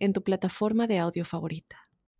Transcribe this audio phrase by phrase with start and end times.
[0.00, 1.76] en tu plataforma de audio favorita.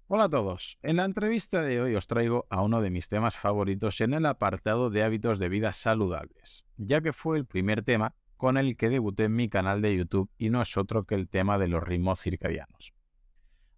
[0.07, 0.79] Hola a todos.
[0.83, 4.27] En la entrevista de hoy os traigo a uno de mis temas favoritos en el
[4.27, 8.91] apartado de hábitos de vida saludables, ya que fue el primer tema con el que
[8.91, 11.83] debuté en mi canal de YouTube y no es otro que el tema de los
[11.83, 12.93] ritmos circadianos.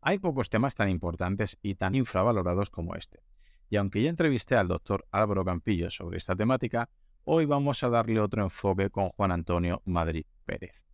[0.00, 3.20] Hay pocos temas tan importantes y tan infravalorados como este.
[3.70, 6.90] Y aunque ya entrevisté al doctor Álvaro Campillo sobre esta temática,
[7.24, 10.86] hoy vamos a darle otro enfoque con Juan Antonio Madrid Pérez.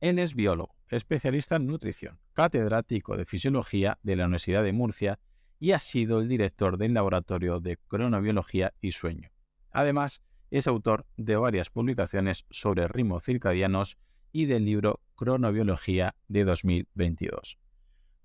[0.00, 5.18] Él es biólogo, especialista en nutrición, catedrático de fisiología de la Universidad de Murcia
[5.60, 9.30] y ha sido el director del Laboratorio de Cronobiología y Sueño.
[9.70, 13.98] Además, es autor de varias publicaciones sobre ritmos circadianos
[14.32, 17.58] y del libro Cronobiología de 2022.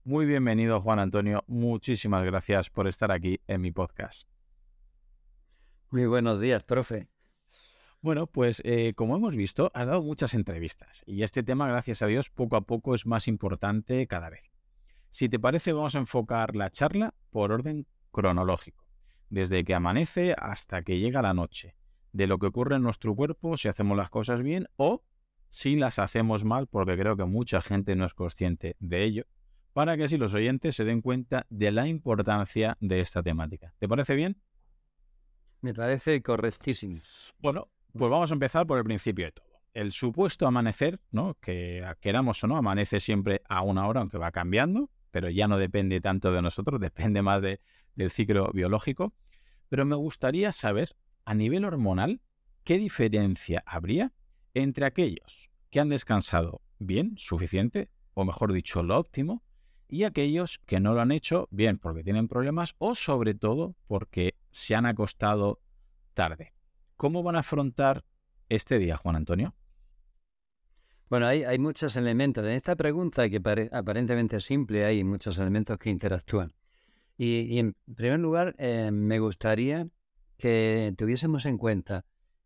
[0.05, 1.43] Muy bienvenido, Juan Antonio.
[1.47, 4.29] Muchísimas gracias por estar aquí en mi podcast.
[5.89, 7.12] Muy buenos días, profe.
[8.03, 12.07] Bueno, pues eh, como hemos visto, has dado muchas entrevistas y este tema, gracias a
[12.07, 14.51] Dios, poco a poco es más importante cada vez.
[15.09, 18.83] Si te parece, vamos a enfocar la charla por orden cronológico,
[19.29, 21.77] desde que amanece hasta que llega la noche,
[22.11, 25.05] de lo que ocurre en nuestro cuerpo si hacemos las cosas bien o
[25.47, 29.23] si las hacemos mal, porque creo que mucha gente no es consciente de ello
[29.71, 33.73] para que así los oyentes se den cuenta de la importancia de esta temática.
[33.79, 34.41] ¿Te parece bien?
[35.61, 36.99] Me parece correctísimo.
[37.39, 39.47] Bueno, pues vamos a empezar por el principio de todo.
[39.73, 41.35] El supuesto amanecer, ¿no?
[41.35, 45.57] Que queramos o no, amanece siempre a una hora, aunque va cambiando, pero ya no
[45.57, 49.13] depende tanto de nosotros, depende más del ciclo biológico.
[49.69, 52.21] Pero me gustaría saber, a nivel hormonal,
[52.63, 54.13] qué diferencia habría
[54.53, 59.43] entre aquellos que han descansado bien, suficiente, o mejor dicho, lo óptimo,
[59.87, 64.35] y aquellos que no lo han hecho, bien porque tienen problemas o sobre todo porque
[64.51, 65.59] se han acostado
[66.13, 66.52] tarde.
[67.03, 68.05] ¿Cómo van a afrontar
[68.47, 69.53] este día, Juan Antonio?
[71.09, 72.45] Bueno, hay, hay muchos elementos.
[72.45, 73.41] En esta pregunta, que
[73.73, 76.53] aparentemente es simple, hay muchos elementos que interactúan.
[77.17, 79.89] Y, en primer lugar, eh, me gustaría
[80.37, 82.05] que tuviésemos en cuenta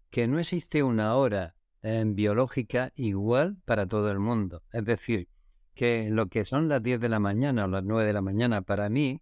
[0.10, 1.54] que no existe una hora
[1.84, 4.64] eh, biológica igual para todo el mundo.
[4.72, 5.30] Es decir,
[5.76, 8.64] que lo que son las 10 de la mañana o las 9 de la mañana
[8.64, 9.22] para mí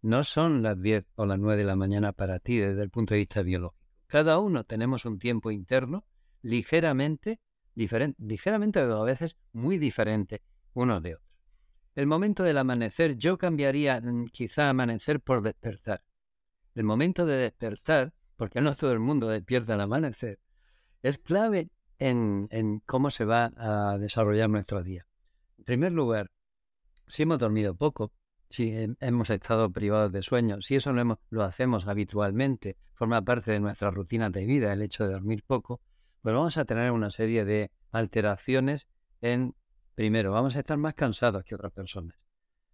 [0.00, 3.14] no son las 10 o las 9 de la mañana para ti desde el punto
[3.14, 3.81] de vista biológico.
[4.12, 6.04] Cada uno tenemos un tiempo interno
[6.42, 7.40] ligeramente
[7.74, 10.42] diferente, ligeramente a veces muy diferente
[10.74, 11.32] unos de otros.
[11.94, 16.04] El momento del amanecer, yo cambiaría mm, quizá amanecer por despertar.
[16.74, 20.38] El momento de despertar, porque no todo el mundo despierta al amanecer,
[21.02, 25.06] es clave en, en cómo se va a desarrollar nuestro día.
[25.56, 26.30] En primer lugar,
[27.06, 28.12] si hemos dormido poco,
[28.52, 33.60] si hemos estado privados de sueño, si eso lo, lo hacemos habitualmente, forma parte de
[33.60, 35.80] nuestra rutina de vida el hecho de dormir poco,
[36.20, 38.86] pues vamos a tener una serie de alteraciones
[39.22, 39.54] en,
[39.94, 42.18] primero, vamos a estar más cansados que otras personas,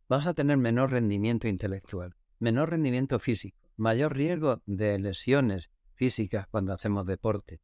[0.09, 6.72] vamos a tener menor rendimiento intelectual, menor rendimiento físico, mayor riesgo de lesiones físicas cuando
[6.72, 7.60] hacemos deporte,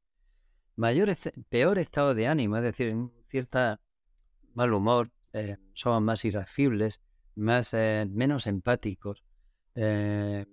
[0.76, 1.14] mayor,
[1.48, 2.94] peor estado de ánimo, es decir,
[3.28, 3.80] cierta
[4.54, 7.00] mal humor, eh, somos más irascibles,
[7.36, 9.24] más, eh, menos empáticos,
[9.74, 10.46] eh,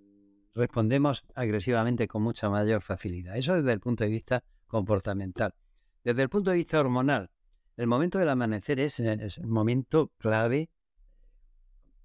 [0.53, 3.37] respondemos agresivamente con mucha mayor facilidad.
[3.37, 5.53] Eso desde el punto de vista comportamental.
[6.03, 7.29] Desde el punto de vista hormonal,
[7.77, 10.69] el momento del amanecer es, el momento clave,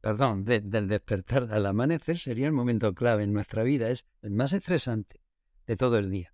[0.00, 4.53] perdón, del despertar al amanecer sería el momento clave en nuestra vida, es el más
[4.53, 5.20] estresante
[5.66, 6.32] de todo el día.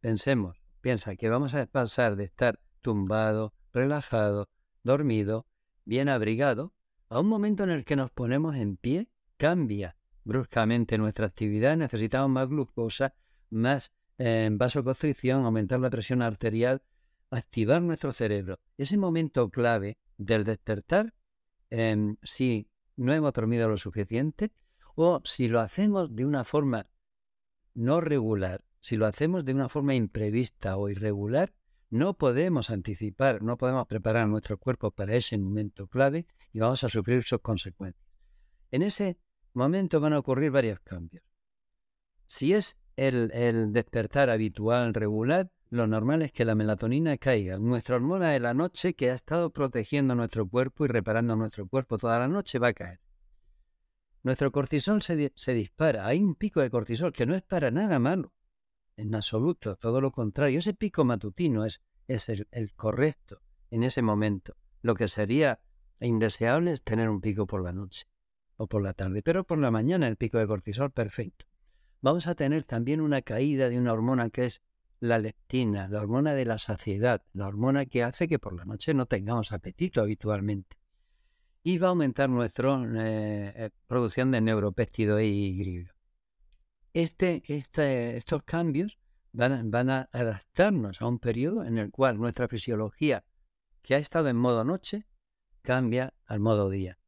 [0.00, 4.48] Pensemos, piensa que vamos a pasar de estar tumbado, relajado,
[4.82, 5.46] dormido,
[5.84, 6.72] bien abrigado,
[7.14, 12.28] a un momento en el que nos ponemos en pie, cambia bruscamente nuestra actividad, necesitamos
[12.28, 13.14] más glucosa,
[13.50, 16.82] más eh, vasoconstricción, aumentar la presión arterial,
[17.30, 18.58] activar nuestro cerebro.
[18.78, 21.14] Ese momento clave del despertar,
[21.70, 24.50] em, si no hemos dormido lo suficiente
[24.96, 26.88] o si lo hacemos de una forma
[27.74, 31.54] no regular, si lo hacemos de una forma imprevista o irregular,
[31.90, 36.88] no podemos anticipar, no podemos preparar nuestro cuerpo para ese momento clave y vamos a
[36.88, 38.08] sufrir sus consecuencias.
[38.70, 39.18] En ese
[39.54, 41.24] momento van a ocurrir varios cambios.
[42.26, 47.58] Si es el, despertar habitual, regular, lo normal es que la melatonina caiga.
[47.58, 51.98] Nuestra hormona de la noche que ha estado protegiendo nuestro cuerpo y reparando nuestro cuerpo
[51.98, 53.00] toda la noche va a caer.
[54.22, 56.06] nuestro cortisol se, se dispara.
[56.06, 58.32] Hay un pico de cortisol que no es para nada malo,
[58.96, 60.60] en absoluto, todo lo contrario.
[60.60, 63.40] Ese pico matutino es, es el, el correcto
[63.70, 64.56] en ese momento.
[64.82, 65.60] Lo que sería
[66.00, 68.06] indeseable es tener un pico por la noche
[68.56, 71.46] o por la tarde, pero por la mañana el pico de cortisol perfecto.
[72.00, 74.62] Vamos a tener también una caída de una hormona que es
[75.00, 78.94] la leptina, la hormona de la saciedad, la hormona que hace que por la noche
[78.94, 80.76] no tengamos apetito habitualmente.
[81.62, 85.86] Y va a aumentar nuestra eh, eh, producción de neuropéptido Y.
[86.92, 88.98] Este, este, estos cambios
[89.32, 93.24] van, van a adaptarnos a un periodo en el cual nuestra fisiología,
[93.82, 95.06] que ha estado en modo noche,
[95.64, 96.98] cambia al modo día.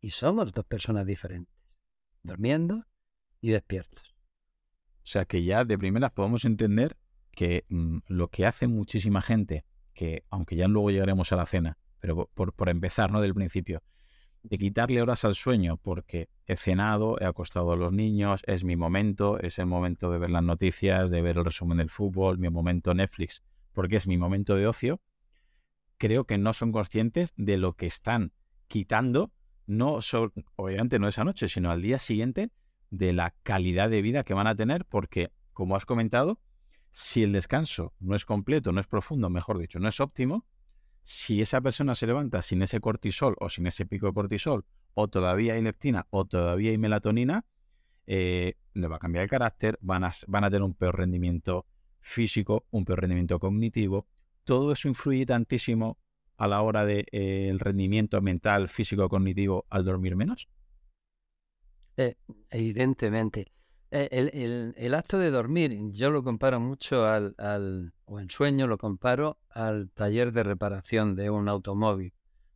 [0.00, 1.52] Y somos dos personas diferentes,
[2.22, 2.84] durmiendo
[3.40, 4.14] y despiertos.
[5.02, 6.96] O sea que ya de primeras podemos entender
[7.32, 9.64] que mm, lo que hace muchísima gente,
[9.94, 13.20] que aunque ya luego llegaremos a la cena, pero por, por empezar, ¿no?
[13.20, 13.82] Del principio,
[14.42, 18.76] de quitarle horas al sueño porque he cenado, he acostado a los niños, es mi
[18.76, 22.50] momento, es el momento de ver las noticias, de ver el resumen del fútbol, mi
[22.50, 23.42] momento Netflix,
[23.72, 25.00] porque es mi momento de ocio,
[25.98, 28.32] creo que no son conscientes de lo que están
[28.68, 29.32] quitando,
[29.66, 29.98] no
[30.56, 32.50] obviamente no esa noche, sino al día siguiente,
[32.90, 36.38] de la calidad de vida que van a tener, porque, como has comentado,
[36.90, 40.46] si el descanso no es completo, no es profundo, mejor dicho, no es óptimo,
[41.02, 44.64] si esa persona se levanta sin ese cortisol o sin ese pico de cortisol,
[44.94, 47.44] o todavía hay leptina o todavía hay melatonina,
[48.06, 51.66] eh, le va a cambiar el carácter, van a, van a tener un peor rendimiento
[52.00, 54.06] físico, un peor rendimiento cognitivo.
[54.44, 55.98] Todo eso influye tantísimo
[56.36, 60.48] a la hora del de, eh, rendimiento mental, físico, cognitivo al dormir menos.
[61.96, 62.16] Eh,
[62.50, 63.52] evidentemente.
[63.90, 69.38] Eh, el, acto de dormir, yo lo comparo mucho al, o el sueño lo comparo
[69.50, 72.12] al taller de reparación de un automóvil,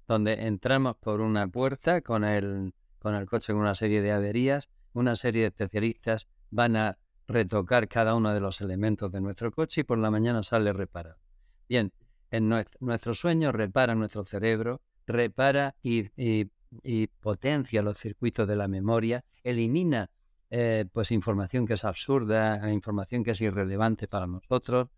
[0.09, 4.69] donde entramos por una puerta con el, con el coche con una serie de averías,
[4.95, 6.99] una serie de especialistas van a
[7.29, 11.28] retocar cada uno de los elementos de nuestro coche y por la mañana sale reparado.
[11.69, 11.93] Bien,
[12.31, 16.09] en nuestro, sueño repara nuestro cerebro, repara y,
[17.21, 20.11] potencia los circuitos de la memoria, elimina
[20.51, 24.89] eh, pues información que es absurda, información que es irrelevante para nosotros,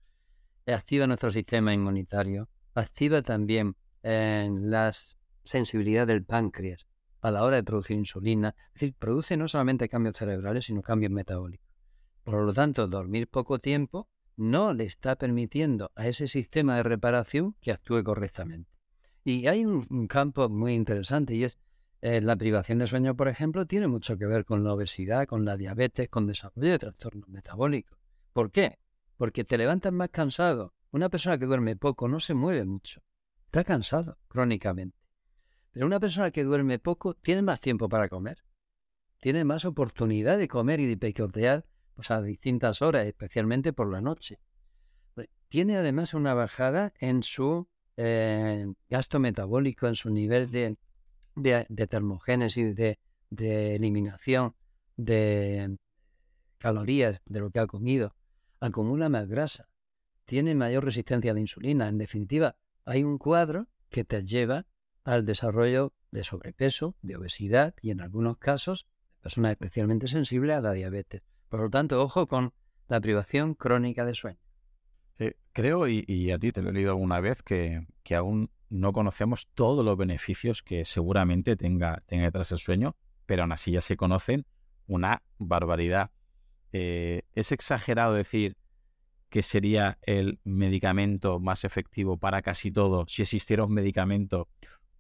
[0.67, 4.93] activa nuestro sistema inmunitario, activa también eh, la
[5.45, 6.87] sensibilidad del páncreas
[7.21, 11.13] a la hora de producir insulina, es decir, produce no solamente cambios cerebrales, sino cambios
[11.13, 11.69] metabólicos.
[12.25, 17.57] Por lo tanto, dormir poco tiempo no le está permitiendo a ese sistema de reparación
[17.61, 18.71] que actúe correctamente.
[19.25, 21.59] Y hay un campo muy interesante y es
[22.03, 25.45] eh, la privación de sueño, por ejemplo, tiene mucho que ver con la obesidad, con
[25.45, 27.99] la diabetes, con desarrollo de trastornos metabólicos.
[28.33, 28.79] ¿Por qué?
[29.19, 30.73] Porque te levantas más cansado.
[30.93, 33.03] Una persona que duerme poco no se mueve mucho.
[33.45, 34.99] Está cansado crónicamente.
[35.73, 38.43] Pero una persona que duerme poco tiene más tiempo para comer.
[39.21, 41.67] Tiene más oportunidad de comer y de picotear
[42.01, 44.41] pues, a distintas horas, especialmente por la noche.
[45.49, 50.77] Tiene además una bajada en su eh, gasto metabólico, en su nivel de
[51.35, 52.99] de, termogénesis, de,
[53.75, 54.55] eliminación
[54.97, 55.79] de
[56.59, 58.15] calorías de lo que ha comido,
[58.61, 59.69] acumula más grasa,
[60.25, 61.89] tiene mayor resistencia a la insulina.
[61.89, 64.67] En definitiva, hay un cuadro que te lleva
[65.05, 68.87] al desarrollo de sobrepeso, de obesidad y en algunos casos,
[69.21, 71.23] personas especialmente sensibles a la diabetes.
[71.51, 72.55] Por lo tanto, ojo con
[72.89, 74.39] la privación crónica de sueño.
[75.19, 79.49] Eh, creo, y, a ti te lo he leído alguna vez, que, aún no conocemos
[79.53, 83.97] todos los beneficios que seguramente tenga, tenga detrás el sueño, pero aún así ya se
[83.97, 84.47] conocen
[84.87, 86.13] una barbaridad.
[86.73, 88.57] Eh, ¿Es exagerado decir
[89.29, 94.49] que sería el medicamento más efectivo para casi todo si existiera un medicamento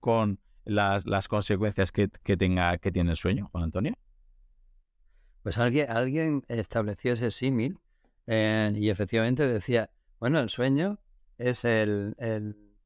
[0.00, 3.94] con las, consecuencias que, tenga, que tiene el sueño, Juan Antonio?
[5.42, 7.78] Pues alguien, alguien estableció ese símil
[8.26, 11.00] eh, y efectivamente decía, bueno, el sueño
[11.38, 12.14] es el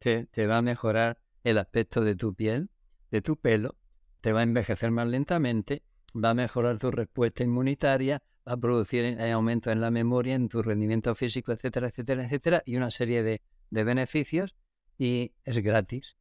[0.05, 2.71] te, va a mejorar el aspecto de tu piel,
[3.11, 3.77] de tu pelo,
[4.21, 5.83] te va a envejecer más lentamente,
[6.15, 10.49] va a mejorar tu respuesta inmunitaria, va a producir eh, aumento en la memoria, en
[10.49, 14.55] tu rendimiento físico, etcétera, etcétera, etcétera, y una serie de, beneficios
[14.99, 16.17] y es gratis.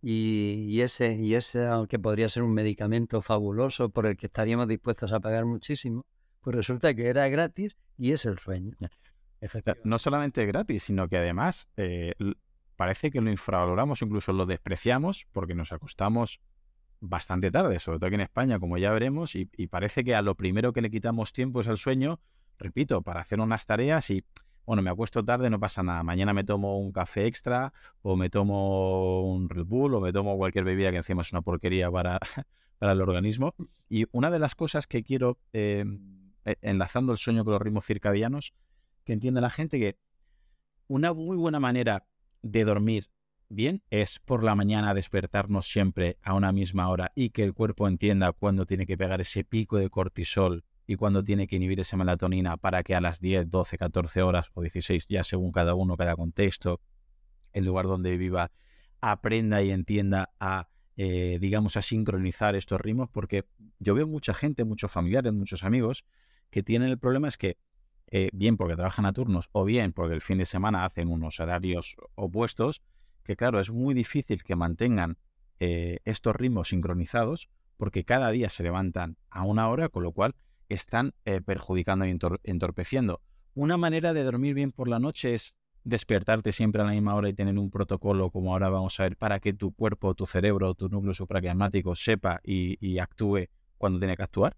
[0.00, 5.12] Y, ese, y ese, aunque podría ser un medicamento fabuloso por el que estaríamos dispuestos
[5.12, 6.06] a pagar muchísimo,
[6.40, 8.74] pues resulta que era gratis y es el sueño.
[9.84, 12.14] No solamente gratis, sino que además eh,
[12.76, 16.40] parece que lo infravaloramos, incluso lo despreciamos, porque nos acostamos
[17.00, 20.34] bastante tarde, sobre todo aquí en España, como ya veremos, y, parece que a lo
[20.34, 22.20] primero que le quitamos tiempo es al sueño,
[22.58, 24.24] repito, para hacer unas tareas y,
[24.68, 27.72] bueno, me acuesto tarde, no pasa nada, mañana me tomo un café extra,
[28.02, 31.40] o me tomo un Red Bull, o me tomo cualquier bebida que encima es una
[31.40, 32.18] porquería para,
[32.78, 33.54] para el organismo.
[33.88, 35.86] Y una de las cosas que quiero, eh,
[36.44, 38.52] e, enlazando el sueño con los ritmos circadianos,
[39.04, 39.96] que entienda la gente que
[40.86, 42.04] una muy buena manera
[42.42, 43.08] de dormir
[43.48, 47.88] bien es por la mañana despertarnos siempre a una misma hora y que el cuerpo
[47.88, 51.98] entienda cuándo tiene que pegar ese pico de cortisol y cuándo tiene que inhibir esa
[51.98, 55.98] melatonina para que a las 10, 12, 14 horas o 16, ya según cada uno,
[55.98, 56.80] cada contexto,
[57.52, 58.50] el lugar donde viva,
[59.02, 63.44] aprenda y entienda a, eh, digamos, a sincronizar estos ritmos, porque
[63.78, 66.06] yo veo mucha gente, muchos familiares, muchos amigos,
[66.48, 67.58] que tienen el problema es que,
[68.10, 71.38] eh, bien porque trabajan a turnos o bien porque el fin de semana hacen unos
[71.38, 72.82] horarios opuestos,
[73.24, 75.18] que claro, es muy difícil que mantengan
[75.60, 80.34] eh, estos ritmos sincronizados porque cada día se levantan a una hora, con lo cual
[80.68, 83.20] están eh, perjudicando y entorpeciendo.
[83.54, 87.28] Una manera de dormir bien por la noche es despertarte siempre a la misma hora
[87.28, 90.74] y tener un protocolo, como ahora vamos a ver, para que tu cuerpo, tu cerebro,
[90.74, 93.46] tu núcleo supraquiasmático sepa y, actúe
[93.78, 94.56] cuando tiene que actuar.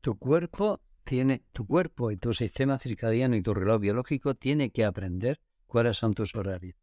[0.00, 4.84] Tu cuerpo tiene, tu cuerpo y tu sistema circadiano y tu reloj biológico tiene que
[4.84, 6.76] aprender cuáles son tus horarios.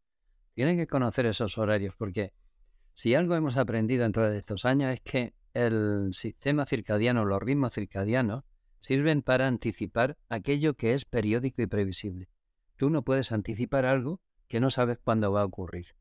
[0.54, 2.32] Tienen que conocer esos horarios porque
[2.94, 5.34] si algo hemos aprendido en todos estos años es que
[5.64, 8.44] el sistema circadiano, los ritmos circadianos,
[8.80, 12.28] sirven para anticipar aquello que es periódico y previsible.
[12.76, 15.96] Tú no puedes anticipar algo que no sabes cuándo va a ocurrir.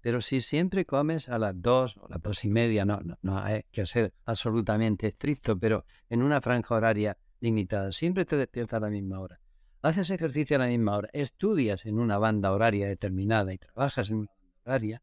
[0.00, 3.38] Pero si siempre comes a las dos o las dos y media, no, no, no
[3.38, 8.80] hay que ser absolutamente estricto, pero en una franja horaria limitada, siempre te despiertas a
[8.80, 9.40] la misma hora
[9.84, 14.16] haces ejercicio a la misma hora, estudias en una banda horaria determinada y trabajas en
[14.16, 15.02] una banda horaria,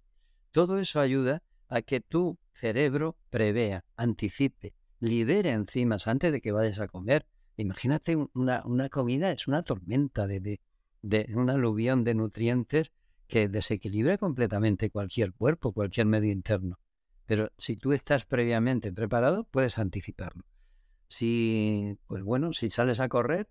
[0.51, 6.79] todo eso ayuda a que tu cerebro prevea, anticipe, libere enzimas antes de que vayas
[6.79, 7.25] a comer.
[7.55, 10.59] Imagínate una, una comida, es una tormenta de,
[11.01, 12.91] de, una aluvión de nutrientes
[13.27, 16.77] que desequilibra completamente cualquier cuerpo, cualquier medio interno.
[17.25, 20.43] Pero si tú estás previamente preparado, puedes anticiparlo.
[21.07, 23.49] Si, pues bueno, si sales a correr,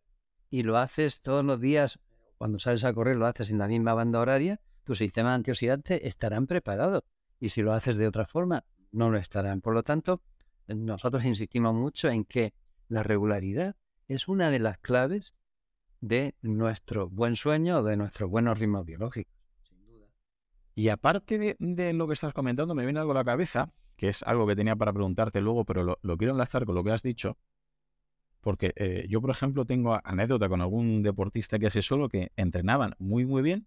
[0.50, 1.98] y lo haces todos los días,
[2.36, 6.46] cuando sales a correr lo haces en la misma banda horaria, tu sistema antioxidante estarán
[6.46, 7.04] preparados.
[7.40, 9.62] Y si lo haces de otra forma, no lo estarán.
[9.62, 10.20] Por lo tanto,
[10.68, 12.52] nosotros insistimos mucho en que
[12.88, 13.76] la regularidad
[14.08, 15.34] es una de las claves
[16.00, 19.34] de nuestro buen sueño o de nuestros buenos ritmos biológicos.
[19.62, 20.06] Sin duda.
[20.74, 24.22] Y aparte de, lo que estás comentando, me viene algo a la cabeza, que es
[24.22, 27.38] algo que tenía para preguntarte luego, pero lo, quiero enlazar con lo que has dicho,
[28.40, 32.94] porque eh, yo, por ejemplo, tengo anécdota con algún deportista que hace solo que entrenaban
[32.98, 33.66] muy, muy bien,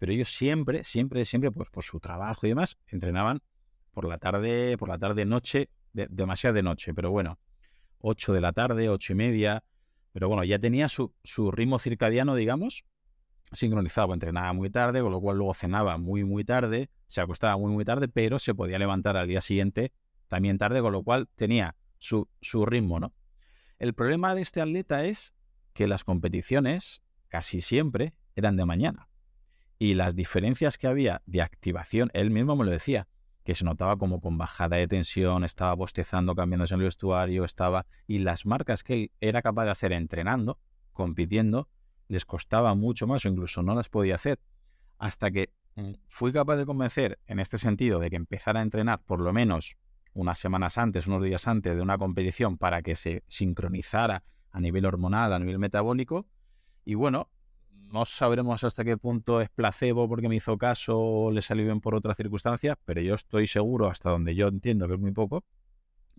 [0.00, 3.42] pero ellos siempre, siempre, siempre, pues por su trabajo y demás, entrenaban
[3.92, 7.38] por la tarde, por la tarde, noche, demasiado de noche, pero bueno,
[7.98, 9.62] 8 de la tarde, ocho y media,
[10.12, 12.86] pero bueno, ya tenía su, su ritmo circadiano, digamos,
[13.52, 17.70] sincronizado, entrenaba muy tarde, con lo cual luego cenaba muy, muy tarde, se acostaba muy,
[17.70, 19.92] muy tarde, pero se podía levantar al día siguiente
[20.28, 23.12] también tarde, con lo cual tenía su, su ritmo, ¿no?
[23.78, 25.34] El problema de este atleta es
[25.74, 29.09] que las competiciones casi siempre eran de mañana.
[29.82, 33.08] Y las diferencias que había de activación, él mismo me lo decía,
[33.44, 37.86] que se notaba como con bajada de tensión, estaba bostezando, cambiándose en el vestuario, estaba...
[38.06, 40.58] Y las marcas que él era capaz de hacer entrenando,
[40.92, 41.66] compitiendo,
[42.08, 44.38] les costaba mucho más o incluso no las podía hacer.
[44.98, 49.00] Hasta que mm, fui capaz de convencer en este sentido de que empezara a entrenar
[49.02, 49.78] por lo menos
[50.12, 54.84] unas semanas antes, unos días antes de una competición para que se sincronizara a nivel
[54.84, 56.26] hormonal, a nivel metabólico.
[56.84, 57.30] Y bueno,
[57.90, 61.80] no sabremos hasta qué punto es placebo porque me hizo caso o le salió bien
[61.80, 65.44] por otras circunstancias, pero yo estoy seguro, hasta donde yo entiendo que es muy poco,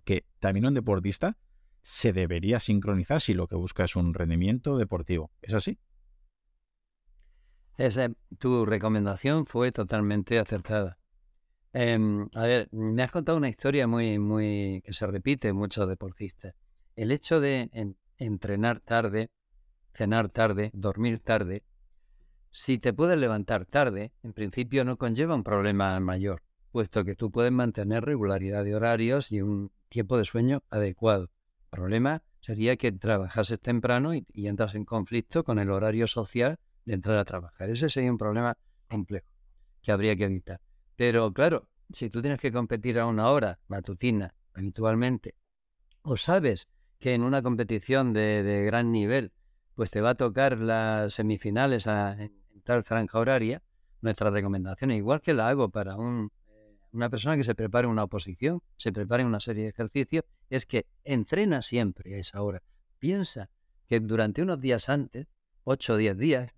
[0.03, 1.37] que también un deportista
[1.81, 5.31] se debería sincronizar si lo que busca es un rendimiento deportivo.
[5.41, 5.77] ¿Es así?
[8.37, 10.99] tu recomendación fue totalmente acertada.
[11.73, 15.87] Em, a ver, me has contado una historia muy, muy que se repite en muchos
[15.87, 16.53] deportistas.
[16.95, 17.71] El hecho de
[18.17, 19.31] entrenar tarde,
[19.93, 21.63] cenar tarde, dormir tarde,
[22.51, 27.31] si te puedes levantar tarde, en principio no conlleva un problema mayor, puesto que tú
[27.31, 31.29] puedes mantener regularidad de horarios y un tiempo de sueño adecuado.
[31.63, 36.95] El problema sería que trabajases temprano y, entras en conflicto con el horario social de
[36.95, 37.69] entrar a trabajar.
[37.69, 38.57] Ese sería un problema
[38.89, 39.27] complejo
[39.81, 40.59] que habría que evitar.
[40.95, 45.35] Pero claro, si tú tienes que competir a una hora matutina habitualmente,
[46.01, 46.67] o sabes
[46.99, 49.31] que en una competición de, gran nivel,
[49.81, 52.31] pues te va a tocar las semifinales en,
[52.63, 53.63] tal franja horaria,
[54.01, 56.31] nuestra recomendación, igual que la hago para un,
[56.91, 60.85] una persona que se prepare una oposición, se prepare una serie de ejercicios, es que
[61.03, 62.61] entrena siempre a esa hora.
[62.99, 63.49] Piensa
[63.87, 65.25] que durante unos días antes,
[65.63, 66.51] 8 o 10 días,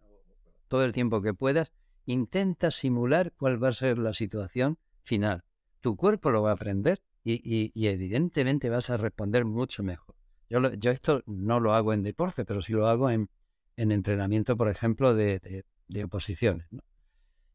[0.67, 1.71] todo el tiempo que puedas,
[2.05, 5.45] intenta simular cuál va a ser la situación final.
[5.79, 10.13] Tu cuerpo lo va a aprender y, evidentemente vas a responder mucho mejor.
[10.53, 13.27] Yo, esto no lo hago en deporte, pero sí lo hago en,
[13.75, 16.67] entrenamiento, por ejemplo, de, de, oposiciones.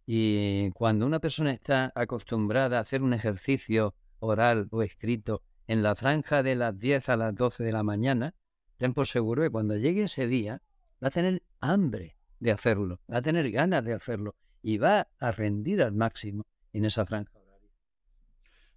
[0.04, 5.94] Y cuando una persona está acostumbrada a hacer un ejercicio oral o escrito en la
[5.94, 8.34] franja de las 10 a las 12 de la mañana,
[8.78, 10.60] ten por seguro que cuando llegue ese día
[11.02, 15.30] va a tener hambre de hacerlo, va a tener ganas de hacerlo y va a
[15.30, 17.37] rendir al máximo en esa franja.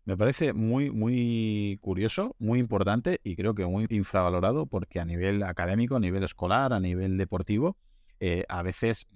[0.04, 5.44] Me parece muy, muy curioso, muy importante y creo que muy infravalorado porque a nivel
[5.44, 7.78] académico, a nivel escolar, a nivel deportivo,
[8.20, 9.08] eh, a veces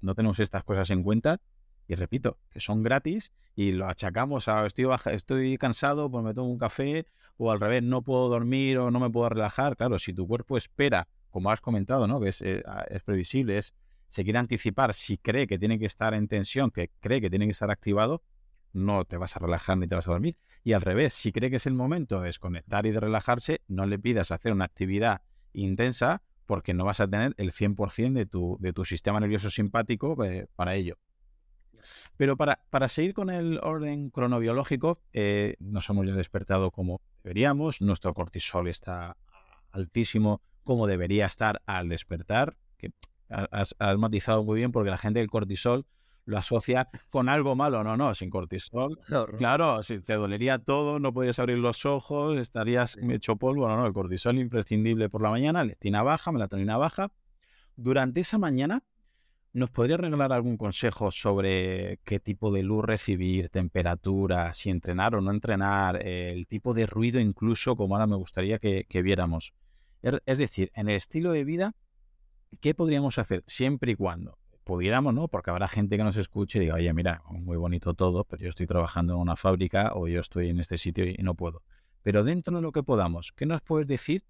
[0.00, 1.40] no tenemos estas cosas en cuenta
[1.88, 6.50] y repito, que son gratis y lo achacamos a estoy, estoy cansado, pues me tomo
[6.50, 9.76] un café o al revés, no puedo dormir o no me puedo relajar.
[9.76, 12.20] Claro, si tu cuerpo espera, como has comentado, ¿no?
[12.20, 13.74] que es, eh, es previsible, es
[14.06, 17.46] se quiere anticipar, si cree que tiene que estar en tensión, que cree que tiene
[17.46, 18.22] que estar activado,
[18.72, 20.36] no te vas a relajar ni te vas a dormir.
[20.64, 23.86] Y al revés, si cree que es el momento de desconectar y de relajarse, no
[23.86, 25.22] le pidas hacer una actividad
[25.52, 30.24] intensa porque no vas a tener el 100% de tu, de tu sistema nervioso simpático
[30.24, 30.96] eh, para ello.
[32.16, 37.80] Pero para, para, seguir con el orden cronobiológico, eh, nos hemos ya despertado como deberíamos,
[37.82, 39.16] nuestro cortisol está
[39.70, 42.92] altísimo como debería estar al despertar, que
[43.28, 45.86] has, matizado muy bien porque la gente del cortisol
[46.28, 47.82] lo asocia con algo malo.
[47.82, 48.98] No, no, sin cortisol.
[49.38, 53.66] Claro, si te dolería todo, no podrías abrir los ojos, estarías hecho polvo.
[53.68, 57.10] No, no, el cortisol imprescindible por la mañana, leptina baja, melatonina baja.
[57.76, 58.84] Durante esa mañana,
[59.52, 65.20] ¿nos podría regalar algún consejo sobre qué tipo de luz recibir, temperatura, si entrenar o
[65.20, 69.54] no entrenar, el tipo de ruido incluso, como ahora me gustaría que viéramos?
[70.02, 71.74] Er, es decir, en el estilo de vida,
[72.60, 75.28] ¿qué podríamos hacer siempre y cuando pudiéramos, ¿no?
[75.28, 78.50] Porque habrá gente que nos escuche y diga, oye, mira, muy bonito todo, pero yo
[78.50, 81.62] estoy trabajando en una fábrica o yo estoy en este sitio y no puedo.
[82.02, 84.24] Pero dentro de lo que podamos, ¿qué nos puedes decir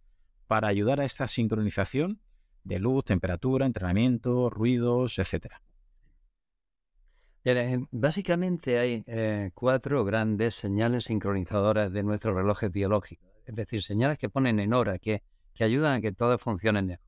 [0.46, 2.20] para ayudar a esta sincronización
[2.62, 5.60] de luz, temperatura, entrenamiento, ruidos, etcétera?
[7.90, 14.28] Básicamente hay eh, cuatro grandes señales sincronizadoras de nuestro reloj biológico, es decir, señales que
[14.28, 17.04] ponen en hora, que, que ayudan a que todo funcione mejor.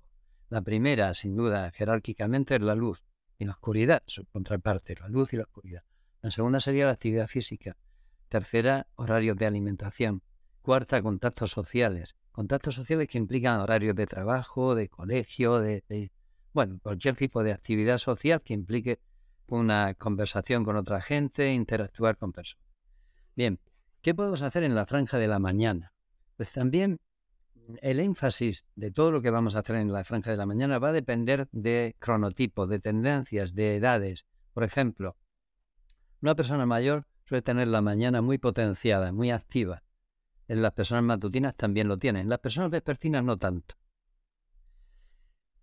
[0.48, 3.04] La primera, sin duda, jerárquicamente, es la luz
[3.40, 5.82] y la oscuridad, su contraparte, la luz y la oscuridad.
[6.20, 7.74] La segunda sería la actividad física.
[8.28, 10.22] Tercera, horarios de alimentación.
[10.60, 12.16] Cuarta, contactos sociales.
[12.32, 16.12] Contactos sociales que implican horarios de trabajo, de colegio, de,
[16.52, 19.00] bueno, cualquier tipo de actividad social que implique
[19.46, 22.66] una conversación con otra gente, interactuar con personas.
[23.34, 23.58] Bien,
[24.02, 25.94] ¿qué podemos hacer en la franja de la mañana?
[26.36, 27.00] Pues también
[27.82, 30.78] el énfasis de todo lo que vamos a hacer en la franja de la mañana
[30.78, 34.26] va a depender de cronotipos, de tendencias, de edades.
[34.52, 35.16] Por ejemplo,
[36.22, 39.82] una persona mayor suele tener la mañana muy potenciada, muy activa.
[40.48, 42.28] En las personas matutinas también lo tienen.
[42.28, 43.76] Las personas vespertinas no tanto.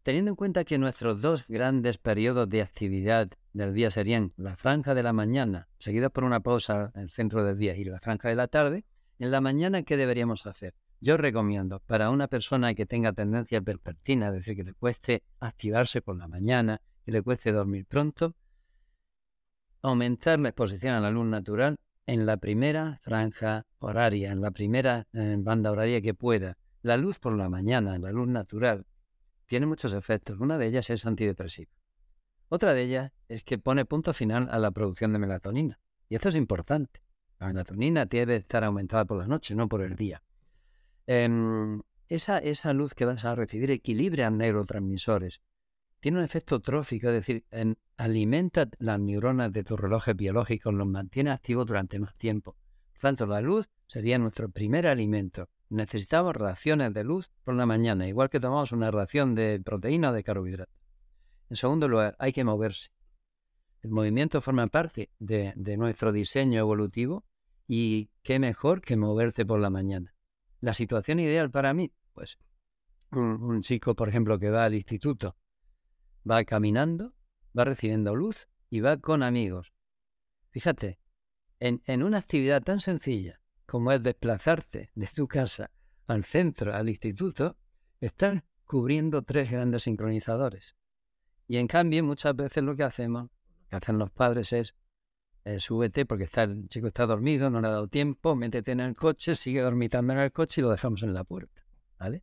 [0.01, 4.95] Teniendo en cuenta que nuestros dos grandes periodos de actividad del día serían la franja
[4.95, 8.29] de la mañana, seguida por una pausa en el centro del día, y la franja
[8.29, 8.85] de la tarde,
[9.19, 10.75] en la mañana, ¿qué deberíamos hacer?
[10.99, 16.01] Yo recomiendo para una persona que tenga tendencia vespertina, es decir, que le cueste activarse
[16.01, 18.35] por la mañana, que le cueste dormir pronto,
[19.83, 25.07] aumentar la exposición a la luz natural en la primera franja horaria, en la primera
[25.13, 26.57] eh, banda horaria que pueda.
[26.81, 28.85] La luz por la mañana, la luz natural,
[29.45, 30.39] tiene muchos efectos.
[30.39, 31.71] Una de ellas es antidepresiva.
[32.49, 35.79] Otra de ellas es que pone punto final a la producción de melatonina.
[36.09, 37.01] Y esto es importante.
[37.39, 40.23] La melatonina debe estar aumentada por la noche, no por el día.
[41.07, 45.41] Em, esa, esa luz que vas a recibir equilibra neurotransmisores.
[46.01, 47.45] Tiene un efecto trófico, es decir,
[47.95, 52.55] alimenta las neuronas de tus relojes biológicos, los mantiene activos durante más tiempo.
[52.91, 55.49] Por tanto, la luz sería nuestro primer alimento.
[55.69, 60.13] Necesitamos raciones de luz por la mañana, igual que tomamos una ración de proteína o
[60.13, 60.75] de carbohidratos.
[61.49, 62.89] En segundo lugar, hay que moverse.
[63.81, 67.25] El movimiento forma parte de, de nuestro diseño evolutivo
[67.67, 70.16] y qué mejor que moverte por la mañana.
[70.59, 72.37] La situación ideal para mí, pues
[73.11, 75.37] un, chico, por ejemplo, que va al instituto,
[76.29, 77.13] va caminando,
[77.57, 79.73] va recibiendo luz y va con amigos.
[80.49, 80.99] Fíjate,
[81.59, 85.71] en, en, una actividad tan sencilla como es desplazarte de tu casa
[86.07, 87.57] al centro, al instituto,
[87.99, 90.75] están cubriendo tres grandes sincronizadores.
[91.47, 94.75] Y en cambio, muchas veces lo que hacemos, lo que hacen los padres es
[95.47, 98.81] eh, súbete porque está, el chico está dormido, no le ha dado tiempo, métete en
[98.81, 101.65] el coche, sigue dormitando en el coche y lo dejamos en la puerta.
[101.97, 102.21] ¿Vale?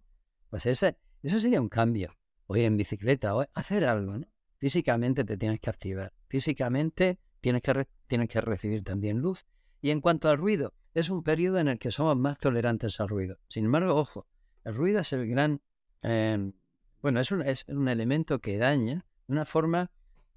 [0.50, 2.14] Pues ese, eso sería un cambio.
[2.46, 4.26] O ir en bicicleta, o hacer algo, ¿no?
[4.58, 6.12] Físicamente te tienes que activar.
[6.28, 9.46] Físicamente tienes que, tienes que recibir también luz.
[9.80, 13.08] Y en cuanto al ruido, es un periodo en el que somos más tolerantes al
[13.08, 13.38] ruido.
[13.48, 14.26] Sin embargo, ojo,
[14.64, 15.62] el ruido es el gran,
[16.02, 16.52] em,
[17.00, 19.90] bueno, es un, es un elemento que daña de una forma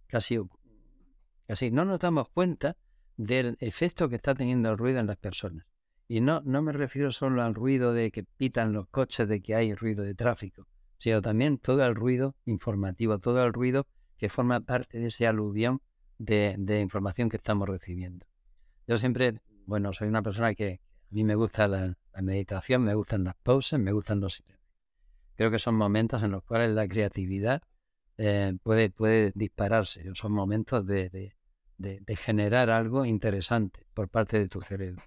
[0.08, 0.40] casi,
[1.48, 2.78] casi no nos damos cuenta
[3.16, 5.66] del efecto que está teniendo el ruido en las personas.
[6.08, 9.56] Y no, no me refiero solo al ruido de que pitan los coches, de que
[9.56, 10.68] hay ruido de tráfico,
[11.00, 15.82] sino también todo el ruido informativo, todo el ruido que forma parte de ese aluvión
[16.18, 18.26] de, información que estamos recibiendo.
[18.88, 20.80] Yo siempre, bueno, soy una persona que
[21.12, 24.66] a mí me gusta la, meditación, me gustan las pausas, me gustan los silencios.
[25.36, 27.62] Creo que son momentos en los cuales la creatividad
[28.18, 31.36] eh, puede, puede dispararse, son momentos de,
[32.16, 35.04] generar algo interesante por parte de tu cerebro.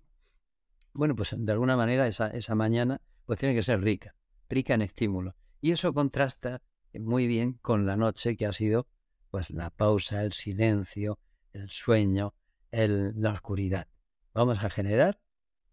[0.93, 4.15] Bueno, pues de alguna manera esa, esa mañana pues tiene que ser rica,
[4.49, 5.35] rica en estímulos.
[5.61, 6.63] Y eso contrasta
[6.95, 8.89] muy bien con la noche que ha sido
[9.31, 11.19] pues la pausa, el silencio,
[11.53, 12.35] el sueño,
[12.73, 13.89] la oscuridad.
[14.35, 15.21] Vamos a generar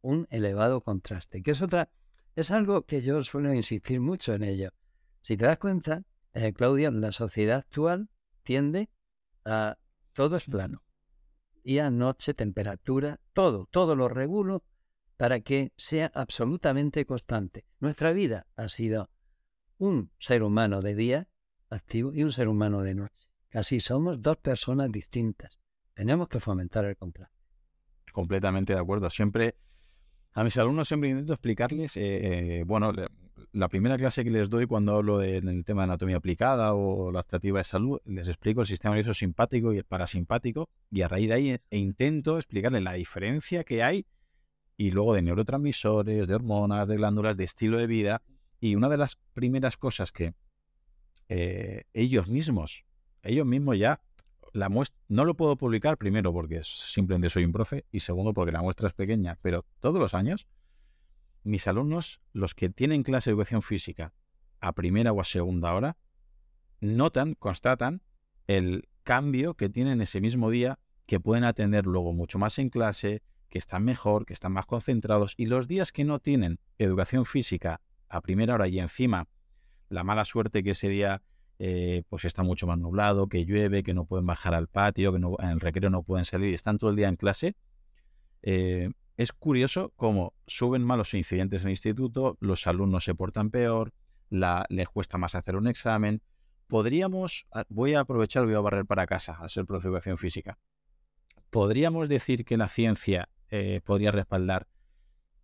[0.02, 1.90] un elevado contraste, que es otra,
[2.36, 4.70] es algo que yo suelo insistir mucho en ello.
[5.22, 8.10] Si te das cuenta, eh, Claudia, la sociedad actual
[8.44, 8.90] tiende
[9.44, 9.78] a
[10.14, 10.84] todo es plano.
[11.68, 14.64] Día, noche, temperatura, todo, todo lo regulo
[15.18, 17.66] para que sea absolutamente constante.
[17.82, 19.10] Nuestra vida ha sido
[19.78, 21.28] un ser humano de día
[21.70, 23.20] activo y un ser humano de noche.
[23.50, 25.60] Casi somos dos personas distintas.
[25.94, 27.36] Tenemos que fomentar el contraste.
[28.14, 29.10] Completamente de acuerdo.
[29.10, 29.58] Siempre,
[30.36, 32.94] a mis alumnos siempre intento explicarles, eh, eh, bueno,
[33.52, 37.24] la primera clase que les doy cuando hablo del tema de anatomía aplicada o la
[37.24, 41.28] tratativa de salud, les explico el sistema nervioso simpático y el parasimpático y a raíz
[41.30, 44.06] de ahí e intento explicarles la diferencia que hay
[44.76, 48.22] y luego de neurotransmisores, de hormonas, de glándulas, de estilo de vida.
[48.60, 50.34] Y una de las primeras cosas que
[51.30, 52.86] eh, ellos mismos
[53.28, 54.02] ellos mismos ya
[54.54, 54.70] la
[55.10, 58.88] no lo puedo publicar primero porque simplemente soy un profe y segundo porque la muestra
[58.88, 60.48] es pequeña, pero todos los años
[61.48, 64.14] mis alumnos, los que tienen clase de educación física
[64.60, 65.98] a primera o a segunda hora,
[66.82, 68.02] notan, constatan
[68.48, 73.22] el cambio que tienen ese mismo día, que pueden atender luego mucho más en clase,
[73.50, 77.82] que están mejor, que están más concentrados y los días que no tienen educación física
[78.10, 79.28] a primera hora y encima
[79.90, 81.22] la mala suerte que ese día
[81.60, 85.20] eh, pues está mucho más nublado, que llueve, que no pueden bajar al patio, que
[85.20, 87.56] no, en el recreo no pueden salir están todo el día en clase.
[88.44, 93.94] Eh, es curioso cómo suben malos incidentes en el instituto, los alumnos se portan peor,
[94.30, 96.22] la, les cuesta más hacer un examen.
[96.68, 100.18] Podríamos, ah, voy a aprovechar, voy a barrer para casa, a ser profe de educación
[100.18, 100.60] física.
[101.50, 104.68] Podríamos decir que la ciencia eh, podría respaldar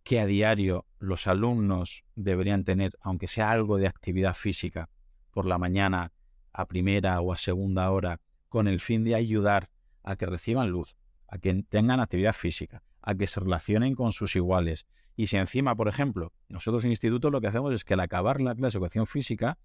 [0.04, 4.90] que a diario los alumnos deberían tener, aunque sea algo de actividad física,
[5.32, 6.12] por la mañana
[6.52, 9.70] a primera o a segunda hora con el fin de ayudar
[10.04, 14.34] a que reciban luz, a que tengan actividad física, a que se relacionen con sus
[14.34, 14.86] iguales.
[15.16, 18.40] Y si encima, por ejemplo, nosotros en instituto lo que hacemos es que al acabar
[18.40, 19.58] la clase de educación física,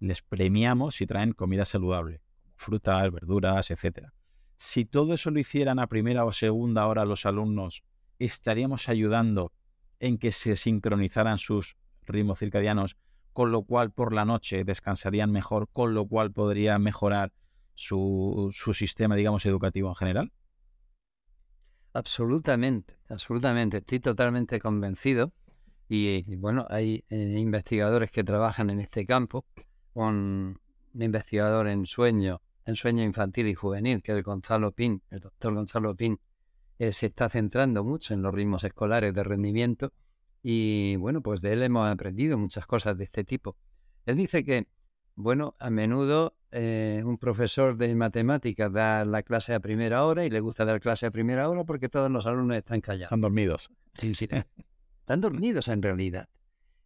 [0.00, 2.20] les premiamos si traen comida saludable,
[2.56, 4.08] frutas, verduras, etc.
[4.56, 7.84] Si todo eso lo hicieran a primera o segunda hora los alumnos,
[8.18, 9.52] estaríamos ayudando
[10.00, 12.96] en que se sincronizaran sus ritmos circadianos
[13.32, 17.32] con lo cual por la noche descansarían mejor, con lo cual podría mejorar
[17.74, 20.32] su, su sistema, digamos, educativo en general?
[21.94, 23.78] Absolutamente, absolutamente.
[23.78, 25.32] Estoy totalmente convencido.
[25.88, 29.44] Y, bueno, hay eh, investigadores que trabajan en este campo.
[29.92, 30.58] Un,
[30.94, 35.54] investigador en sueño, en sueño infantil y juvenil, que es el Gonzalo Pin, el doctor
[35.54, 36.18] Gonzalo Pin,
[36.78, 39.92] eh, se está centrando mucho en los ritmos escolares de rendimiento
[40.42, 43.56] y bueno, pues de él hemos aprendido muchas cosas de este tipo.
[44.06, 44.66] Él dice que,
[45.14, 50.30] bueno, a menudo eh, un profesor de matemáticas da la clase a primera hora y
[50.30, 53.06] le gusta dar clase a primera hora porque todos los alumnos están callados.
[53.06, 53.70] Están dormidos.
[53.98, 54.28] Sí, sí.
[55.00, 56.28] están dormidos en realidad.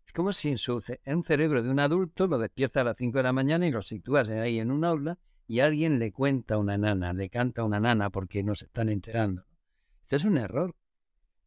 [0.07, 3.19] Es como si en, su, un cerebro de un adulto lo despierta a las 5
[3.19, 6.79] de la mañana y lo sitúas ahí en un aula y alguien le cuenta una
[6.79, 9.47] nana, le canta una nana porque no se están enterando.
[10.03, 10.77] Esto es un error.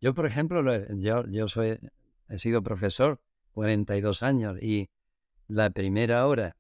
[0.01, 0.61] Yo, por ejemplo,
[0.95, 1.79] yo, yo soy,
[2.27, 4.89] he sido profesor 42 años y
[5.47, 6.57] la primera hora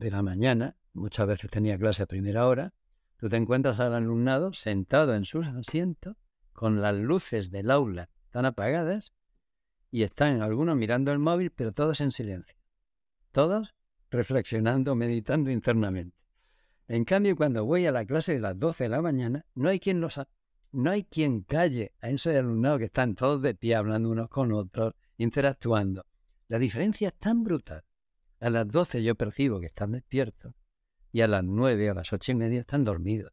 [0.00, 2.72] de la mañana, muchas veces tenía clase a primera hora,
[3.18, 6.16] tú te encuentras al alumnado sentado en sus asientos
[6.52, 9.12] con las luces del aula tan apagadas
[9.90, 12.56] y están algunos mirando el móvil, pero todos en silencio.
[13.30, 13.74] Todos
[14.10, 16.16] reflexionando, meditando internamente.
[16.88, 19.78] En cambio, cuando voy a la clase de las 12 de la mañana, no hay
[19.80, 20.18] quien los,
[20.72, 24.50] no hay quien calle a esos alumnados que están todos de pie hablando unos con
[24.52, 26.06] otros, interactuando.
[26.48, 27.84] La diferencia es tan brutal.
[28.40, 30.54] A las 12 yo percibo que están despiertos
[31.12, 33.32] y a las 9 a las ocho y media están dormidos.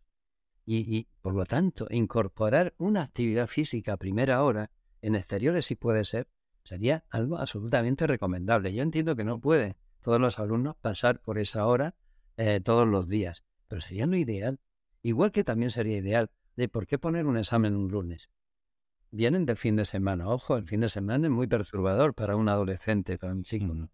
[0.65, 4.69] Y, por lo tanto, incorporar una actividad física a primera hora
[5.01, 6.27] en exteriores sí puede ser,
[6.65, 8.73] sería algo absolutamente recomendable.
[8.73, 11.95] Yo entiendo que no pueden todos los alumnos pasar por esa hora
[12.35, 14.59] eh, todos los días, pero sería lo ideal.
[15.03, 18.29] Igual que también sería ideal de por qué poner un examen un lunes.
[19.09, 20.27] Vienen del fin de semana.
[20.27, 23.89] Ojo, el fin de semana es muy perturbador para un adolescente, para un chico.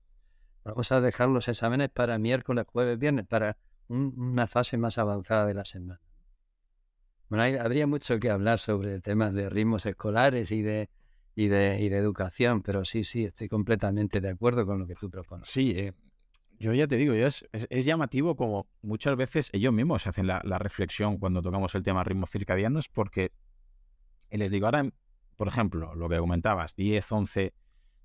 [0.63, 5.53] Vamos a dejar los exámenes para miércoles, jueves, viernes, para una fase más avanzada de
[5.53, 6.01] la semana.
[7.29, 10.89] Bueno, habría mucho que hablar sobre temas de ritmos escolares y de,
[11.35, 14.95] y de, y de educación, pero sí, sí, estoy completamente de acuerdo con lo que
[14.95, 15.47] tú propones.
[15.47, 15.93] Sí, eh,
[16.59, 21.17] yo ya te digo, es, es, llamativo como muchas veces ellos mismos hacen la, reflexión
[21.17, 23.31] cuando tocamos el tema ritmos circadianos, porque
[24.29, 24.89] les digo, ahora,
[25.35, 27.53] por ejemplo, lo que comentabas, 10, 11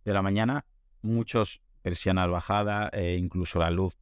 [0.05, 0.65] de la mañana,
[1.03, 3.97] muchos persianas bajada, e incluso la luz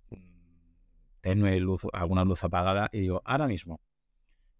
[1.20, 3.80] tenue, luz, alguna luz apagada, y digo, ahora mismo,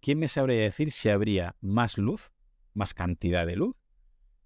[0.01, 2.33] ¿quién me sabría decir si habría más luz,
[2.73, 3.81] más cantidad de luz,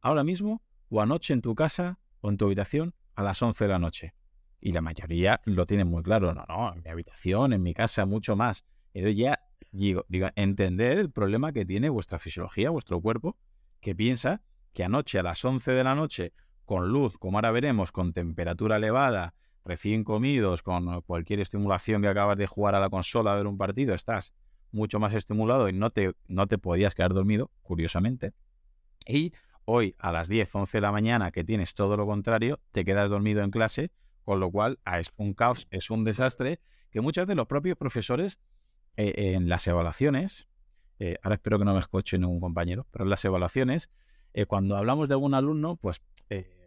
[0.01, 3.71] ahora mismo o anoche en tu casa o en tu habitación a las 11 de
[3.71, 4.15] la noche?
[4.61, 8.07] Y la mayoría lo tienen muy claro, no, no, en mi habitación, en mi casa,
[8.07, 8.65] mucho más.
[8.95, 9.41] Y ya
[9.73, 13.37] digo, digo, entender el problema que tiene vuestra fisiología, vuestro cuerpo,
[13.81, 16.33] que piensa que anoche a las 11 de la noche,
[16.71, 22.39] con luz, como ahora veremos, con temperatura elevada, recién comidos, con cualquier estimulación que acabas
[22.39, 24.33] de jugar a la consola, a ver un partido, estás
[24.71, 28.35] mucho más estimulado y no te, no te podías quedar dormido, curiosamente.
[29.05, 29.33] Y
[29.65, 33.11] hoy a las 10, 11 de la mañana, que tienes todo lo contrario, te quedas
[33.11, 33.91] dormido en clase,
[34.23, 36.61] con lo cual ah, es un caos, es un desastre,
[36.93, 38.39] que muchas de los propios profesores
[38.97, 40.47] eh, en las evaluaciones,
[41.01, 43.91] eh, ahora espero que no me escuche ningún compañero, pero en las evaluaciones,
[44.35, 46.01] eh, cuando hablamos de algún alumno, pues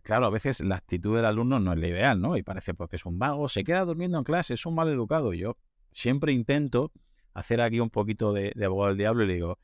[0.04, 2.38] claro, a veces la actitud del alumno no es la ideal, ¿no?
[2.38, 5.34] Y parece porque es un vago, se queda durmiendo en clase, es un mal educado.
[5.34, 5.58] Yo
[5.90, 6.92] siempre intento
[7.34, 9.60] hacer aquí un poquito de, abogado del diablo y le digo,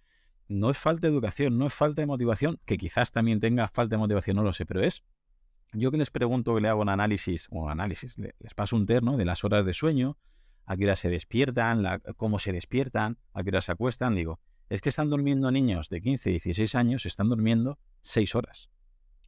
[0.47, 3.95] no es falta de educación, no es falta de motivación, que quizás también tenga falta
[3.95, 5.03] de motivación, no lo sé, pero es,
[5.73, 8.87] yo que les pregunto que le hago un análisis, o un análisis, les paso un
[8.87, 10.17] terno de las horas de sueño,
[10.65, 11.83] a qué hora se despiertan,
[12.17, 16.01] cómo se despiertan, a qué hora se acuestan, digo, es que están durmiendo niños de
[16.01, 18.69] 15, 16 años, están durmiendo 6 horas,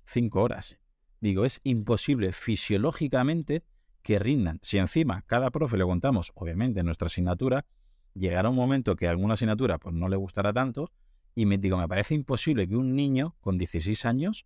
[0.05, 0.77] 5 horas.
[1.21, 3.63] Digo, es imposible fisiológicamente
[4.01, 4.59] que rindan.
[4.61, 7.65] Si encima cada profe le contamos, obviamente, en nuestra asignatura,
[8.13, 10.91] llegará un momento que alguna asignatura pues, no le gustará tanto,
[11.35, 14.45] y me digo, me parece imposible que un niño con 16 años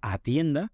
[0.00, 0.72] atienda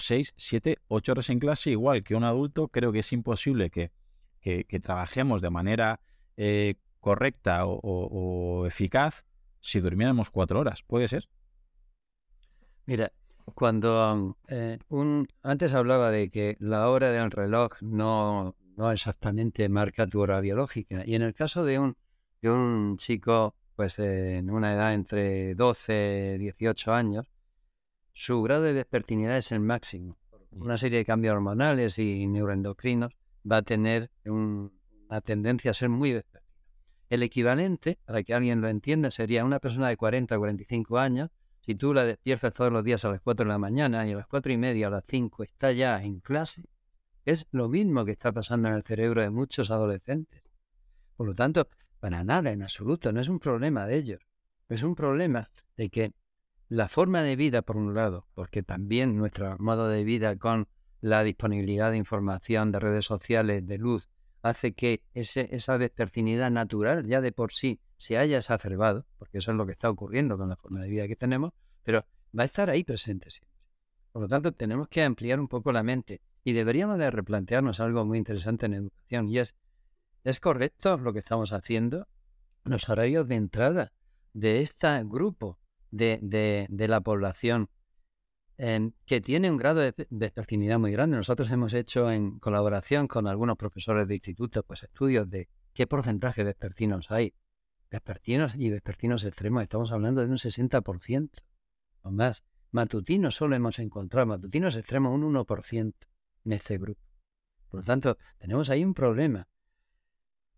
[0.00, 3.92] 6, 7, 8 horas en clase, igual que un adulto, creo que es imposible que,
[4.40, 6.00] que, trabajemos de manera
[6.36, 9.24] eh, correcta o, eficaz
[9.60, 10.82] si durmiéramos 4 horas.
[10.82, 11.28] ¿Puede ser?
[12.86, 13.12] Mira,
[13.54, 20.06] cuando eh, un, antes hablaba de que la hora del reloj no, no exactamente marca
[20.06, 21.02] tu hora biológica.
[21.06, 21.96] Y en el caso de un,
[22.40, 27.26] de un chico pues en una edad entre 12 y 18 años,
[28.12, 30.18] su grado de despertinidad es el máximo.
[30.50, 30.62] Mm.
[30.62, 33.12] Una serie de cambios hormonales y neuroendocrinos
[33.48, 36.52] va a tener una tendencia a ser muy despertino.
[37.08, 41.30] El equivalente, para que alguien lo entienda, sería una persona de 40 o 45 años
[41.68, 44.16] si tú la despiertas todos los días a las 4 de la mañana y a
[44.16, 46.64] las 4 y media, a las 5 está ya en clase,
[47.26, 50.42] es lo mismo que está pasando en el cerebro de muchos adolescentes.
[51.14, 51.68] Por lo tanto,
[52.00, 54.20] para nada, en absoluto, no es un problema de ellos.
[54.70, 56.12] Es un problema de que
[56.68, 60.68] la forma de vida, por un lado, porque también nuestro modo de vida con
[61.02, 64.08] la disponibilidad de información, de redes sociales, de luz,
[64.42, 69.50] hace que ese, esa despertinidad natural ya de por sí se haya exacerbado, porque eso
[69.50, 72.04] es lo que está ocurriendo con la forma de vida que tenemos, pero
[72.36, 73.58] va a estar ahí presente siempre.
[74.12, 78.04] Por lo tanto, tenemos que ampliar un poco la mente y deberíamos de replantearnos algo
[78.04, 79.54] muy interesante en educación y es,
[80.24, 82.08] ¿es correcto lo que estamos haciendo?
[82.64, 83.92] Los horarios de entrada
[84.32, 85.58] de este grupo
[85.90, 87.70] de, de, la población
[88.58, 91.16] que tiene un grado de despertinidad muy grande.
[91.16, 96.42] Nosotros hemos hecho en colaboración con algunos profesores de institutos pues estudios de qué porcentaje
[96.42, 97.34] de despertinos hay
[97.90, 101.30] vespertinos y vespertinos extremos, estamos hablando de un 60%
[102.02, 102.44] o más.
[102.70, 105.94] Matutinos solo hemos encontrado, matutinos extremos un 1%
[106.44, 107.00] en este grupo.
[107.68, 109.48] Por lo tanto, tenemos ahí un problema.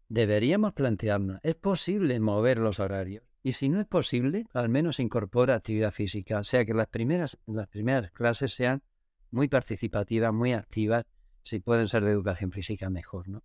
[0.09, 3.30] Deberíamos plantearnos, ¿es posible mover los horarios?
[3.43, 7.39] Y si no es posible, al menos incorpora actividad física, o sea que las primeras,
[7.47, 8.83] las primeras clases sean
[9.31, 11.07] muy participativas, muy activas,
[11.43, 13.43] si pueden ser de educación física mejor, ¿no?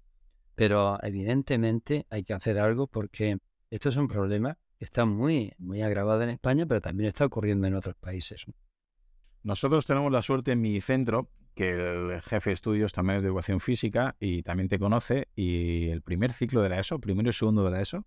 [0.55, 3.37] Pero evidentemente hay que hacer algo porque
[3.69, 7.67] esto es un problema que está muy, muy agravado en España, pero también está ocurriendo
[7.67, 8.45] en otros países.
[9.43, 13.29] Nosotros tenemos la suerte en mi centro que el jefe de estudios también es de
[13.29, 17.33] educación física y también te conoce y el primer ciclo de la ESO, primero y
[17.33, 18.05] segundo de la ESO,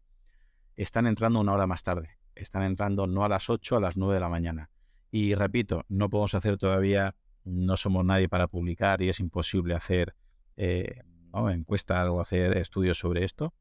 [0.83, 2.19] están entrando una hora más tarde.
[2.35, 4.71] Están entrando no a las 8, a las 9 de la mañana.
[5.11, 10.15] Y repito, no podemos hacer todavía, no somos nadie para publicar y es imposible hacer
[10.57, 11.03] eh,
[11.51, 13.55] encuestas o hacer estudios sobre esto,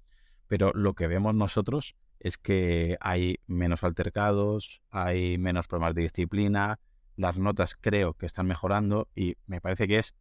[0.48, 6.80] pero lo que vemos nosotros es que hay menos altercados, hay menos problemas de disciplina,
[7.16, 10.16] las notas creo que están mejorando y me parece que es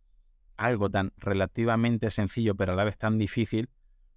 [0.57, 3.69] algo tan relativamente sencillo pero a la vez tan difícil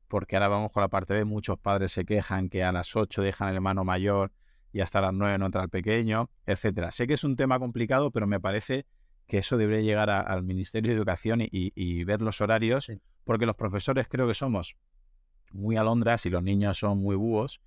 [0.10, 3.22] porque ahora vamos con la parte B, muchos padres se quejan que a las 8
[3.22, 4.34] dejan el hermano mayor
[4.74, 6.92] y hasta las 9 no entra el pequeño, etcétera.
[6.92, 8.86] Sé que es un tema complicado, pero me parece
[9.28, 12.92] que eso debería llegar al Ministerio de Educación y, ver los horarios,
[13.24, 14.76] porque los profesores creo que somos
[15.52, 17.62] muy alondras y los niños son muy búhos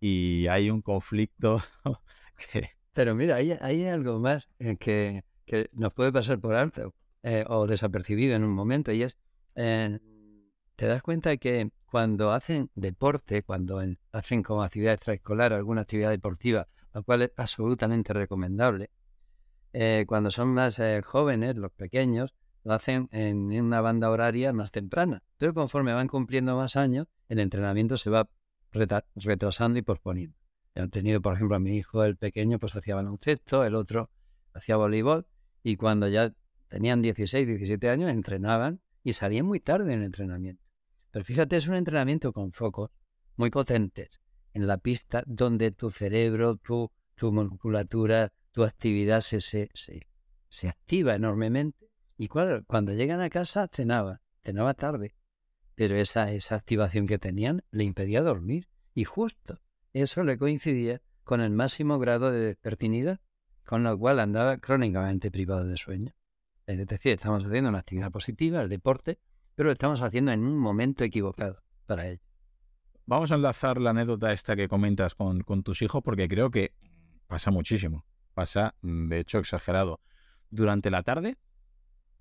[0.00, 1.60] y hay un conflicto
[2.52, 2.70] que...
[2.92, 7.44] Pero mira, hay, hay algo más eh, que, que, nos puede pasar por alto eh,
[7.48, 9.18] o desapercibido en un momento y es,
[9.56, 9.98] eh,
[10.76, 16.68] te das cuenta que cuando hacen deporte, cuando hacen como actividad extraescolar alguna actividad deportiva,
[16.92, 18.90] lo cual es absolutamente recomendable,
[19.72, 24.72] eh, cuando son más eh, jóvenes, los pequeños, lo hacen en una banda horaria más
[24.72, 25.22] temprana.
[25.38, 28.28] Pero conforme van cumpliendo más años, el entrenamiento se va
[28.72, 30.36] retrasando y posponiendo.
[30.74, 34.10] He tenido, por ejemplo, a mi hijo, el pequeño, pues hacía baloncesto, el otro
[34.52, 35.26] hacía voleibol,
[35.62, 36.34] y cuando ya
[36.68, 40.67] tenían 16, 17 años, entrenaban y salían muy tarde en el entrenamiento.
[41.10, 42.90] Pero fíjate, es un entrenamiento con focos
[43.36, 44.20] muy potentes
[44.52, 49.70] en la pista donde tu cerebro, tu, tu musculatura, tu actividad se, se,
[50.48, 51.90] se, activa enormemente.
[52.16, 55.14] Y claro, cuando llegan a casa cenaba, cenaba tarde.
[55.74, 58.68] Pero esa, esa activación que tenían le impedía dormir.
[58.94, 59.60] Y justo
[59.92, 63.20] eso le coincidía con el máximo grado de despertinidad,
[63.64, 66.12] con lo cual andaba crónicamente privado de sueño.
[66.66, 69.20] Es decir, estamos haciendo una actividad positiva, el deporte,
[69.58, 72.22] pero lo estamos haciendo en un momento equivocado para ello.
[73.06, 76.74] Vamos a enlazar la anécdota esta que comentas con, tus hijos porque creo que
[77.26, 78.06] pasa muchísimo.
[78.34, 79.98] Pasa, mm, de hecho, exagerado.
[80.48, 81.38] Durante la tarde,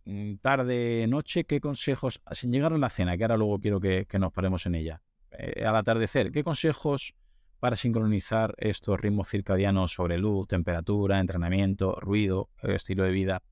[0.05, 4.07] mm, tarde, noche, ¿qué consejos, sin llegar a la cena, que ahora luego quiero que,
[4.17, 7.13] nos paremos en ella, eh, al atardecer, ¿qué consejos
[7.59, 13.43] para sincronizar estos ritmos circadianos sobre luz, temperatura, entrenamiento, ruido, estilo de vida,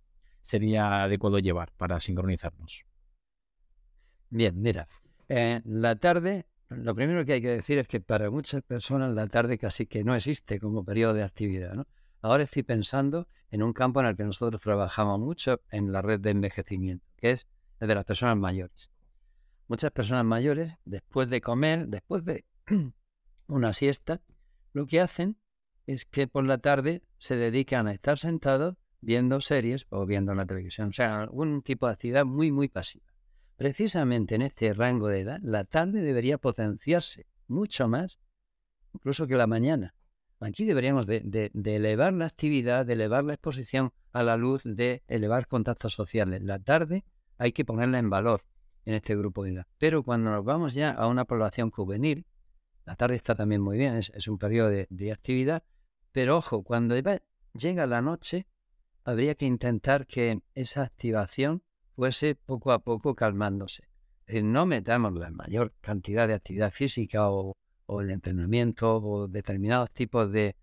[0.42, 2.84] sería adecuado llevar para sincronizarnos?
[4.36, 4.90] Bien, mira,
[5.30, 9.28] eh, la tarde, lo primero que hay que decir es que para muchas personas la
[9.28, 11.74] tarde casi que no existe como periodo de actividad.
[11.74, 11.88] ¿no?
[12.20, 16.20] Ahora estoy pensando en un campo en el que nosotros trabajamos mucho en la red
[16.20, 17.48] de envejecimiento, que es
[17.80, 18.92] el de las personas mayores.
[19.70, 22.44] Muchas personas mayores, después de comer, después de
[23.48, 24.22] una siesta,
[24.74, 25.38] lo que hacen
[25.88, 30.46] es que por la tarde se dedican a estar sentados viendo series o viendo la
[30.46, 33.15] televisión, o sea, algún tipo de actividad muy, muy pasiva.
[33.56, 38.20] Precisamente en este rango de edad, la tarde debería potenciarse mucho más,
[38.94, 39.96] incluso que la mañana.
[40.42, 45.48] Aquí deberíamos de, elevar la actividad, de elevar la exposición a la luz, de elevar
[45.48, 46.44] contactos sociales.
[46.44, 47.06] La tarde
[47.38, 48.44] hay que ponerla en valor
[48.84, 49.68] en este grupo de edad.
[49.78, 52.26] Pero cuando nos vamos ya a una población juvenil,
[52.86, 55.64] la tarde está también muy bien, es, un periodo de, de, actividad,
[56.12, 56.96] pero ojo, cuando
[57.54, 58.46] llega la noche,
[59.04, 61.64] habría que intentar que esa activación
[61.96, 63.88] fuese poco a poco calmándose.
[64.28, 67.56] Decir, no metamos la mayor cantidad de actividad física o,
[68.02, 70.56] el entrenamiento o determinados tipos de,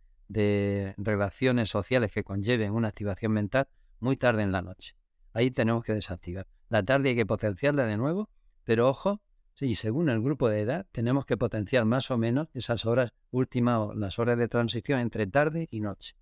[0.97, 3.69] relaciones sociales que conlleven una activación mental
[4.01, 4.97] muy tarde en la noche.
[5.33, 6.47] Ahí tenemos que desactivar.
[6.69, 8.29] La tarde hay que potenciarla de nuevo,
[8.65, 9.21] pero ojo,
[9.61, 13.95] y según el grupo de edad, tenemos que potenciar más o menos esas horas últimas
[13.95, 16.17] las horas de transición entre tarde y noche.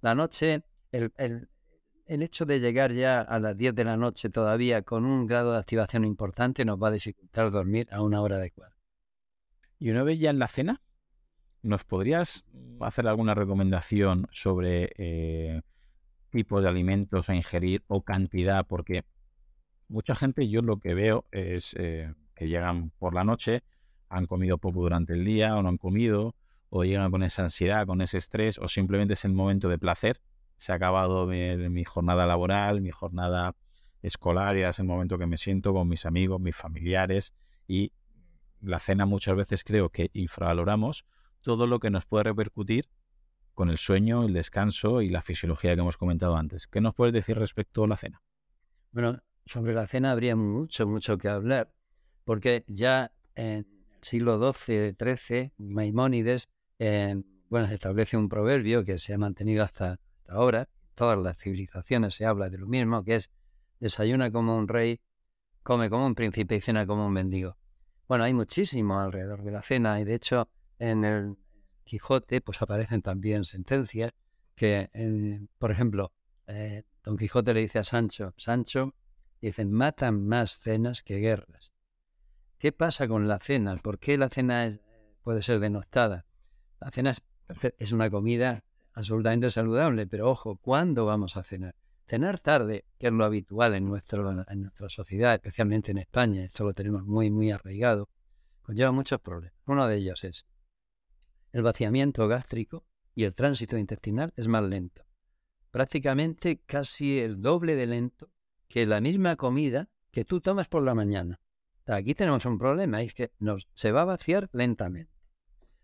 [0.00, 1.48] La noche, el
[2.08, 5.58] hecho de llegar ya a las 10 de la noche todavía con un grado de
[5.58, 8.76] activación importante nos va a dificultar dormir a una hora adecuada.
[9.78, 10.82] ¿Y una vez ya en la cena?
[11.62, 12.44] ¿Nos podrías
[12.80, 15.60] hacer alguna recomendación sobre eh,
[16.30, 18.66] tipos de alimentos a ingerir o cantidad?
[18.66, 19.04] Porque
[19.86, 23.62] mucha gente, yo lo que veo es eh, que llegan por la noche,
[24.08, 26.34] han comido poco durante el día o no han comido,
[26.70, 30.20] o llegan con esa ansiedad, con ese estrés, o simplemente es el momento de placer
[30.58, 33.56] se ha acabado mi, jornada laboral, mi jornada
[34.02, 37.32] escolar y es el momento que me siento con mis amigos, mis familiares
[37.66, 37.92] y
[38.60, 41.06] la cena muchas veces creo que infravaloramos
[41.42, 42.90] todo lo que nos puede repercutir
[43.54, 46.66] con el sueño, el descanso y la fisiología que hemos comentado antes.
[46.66, 48.22] ¿Qué nos puedes decir respecto a la cena?
[48.90, 51.72] Bueno, sobre la cena habría mucho, mucho que hablar,
[52.24, 53.66] porque ya en el
[54.02, 56.48] siglo XII, XIII, Maimónides,
[56.80, 59.64] eh, bueno, establece un proverbio que se ha mantenido
[60.28, 63.30] ahora, todas las civilizaciones se habla de lo mismo, que es
[63.80, 65.00] desayuna como un rey,
[65.62, 67.56] come como un príncipe y cena como un mendigo.
[68.06, 70.48] Bueno, hay muchísimo alrededor de la cena y de hecho
[70.78, 71.36] en el
[71.84, 74.12] Quijote pues aparecen también sentencias
[74.54, 74.90] que,
[75.58, 76.12] por ejemplo,
[76.46, 78.94] eh, Don Quijote le dice a Sancho, Sancho,
[79.40, 81.72] dicen, matan más cenas que guerras.
[82.58, 83.76] ¿Qué pasa con la cena?
[83.76, 84.68] ¿Por qué la cena
[85.22, 86.26] puede ser denostada?
[86.80, 87.12] La cena
[87.78, 88.64] es, una comida
[88.98, 91.76] absolutamente saludable, pero ojo, ¿cuándo vamos a cenar?
[92.08, 96.74] Cenar tarde, que es lo habitual en, en nuestra sociedad, especialmente en España, esto lo
[96.74, 98.08] tenemos muy, muy arraigado,
[98.60, 99.56] conlleva muchos problemas.
[99.66, 100.46] Uno de ellos es
[101.52, 102.84] el vaciamiento gástrico
[103.14, 105.04] y el tránsito intestinal es más lento.
[105.70, 108.32] Prácticamente casi el doble de lento
[108.66, 111.38] que la misma comida que tú tomas por la mañana.
[111.86, 115.12] Aquí tenemos un problema, es que nos, se va a vaciar lentamente.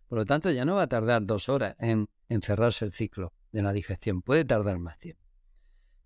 [0.08, 2.08] Por lo tanto, ya no va a tardar dos horas en,
[2.42, 5.22] cerrarse el ciclo de la digestión, puede tardar más tiempo.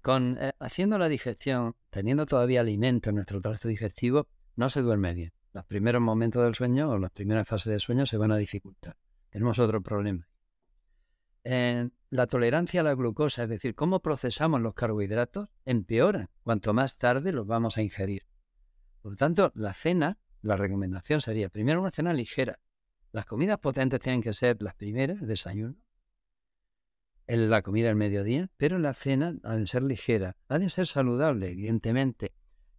[0.03, 5.15] Con, eh, haciendo la digestión, teniendo todavía alimento en nuestro tracto digestivo, no se duerme
[5.15, 5.33] bien.
[5.53, 8.97] Los primeros momentos del sueño o las primeras fases del sueño se van a dificultar.
[9.31, 10.29] Tenemos otro problema.
[12.11, 17.33] la tolerancia a la glucosa, es decir, cómo procesamos los carbohidratos, empeora cuanto más tarde
[17.33, 18.27] los vamos a ingerir.
[19.01, 22.59] Por lo tanto, la cena, la recomendación sería primero una cena ligera.
[23.13, 25.77] Las comidas potentes tienen que ser las primeras, el desayuno,
[27.29, 31.51] la comida del mediodía, pero la cena ha de ser ligera, ha de ser saludable,
[31.51, 32.33] evidentemente,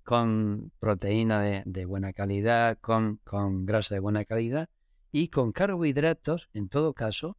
[0.04, 4.68] con proteína de, buena calidad, con, con grasa de buena calidad
[5.12, 7.38] y con carbohidratos, en todo caso,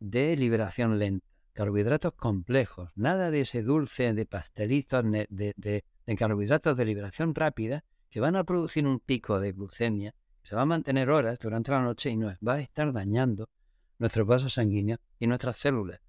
[0.00, 1.24] de liberación lenta.
[1.52, 7.84] Carbohidratos complejos, nada de ese dulce de pastelitos, de, de, de carbohidratos de liberación rápida
[8.08, 11.82] que van a producir un pico de glucemia, se va a mantener horas durante la
[11.82, 13.48] noche y nos va a estar dañando
[13.98, 16.00] nuestros vasos sanguíneos y nuestras células.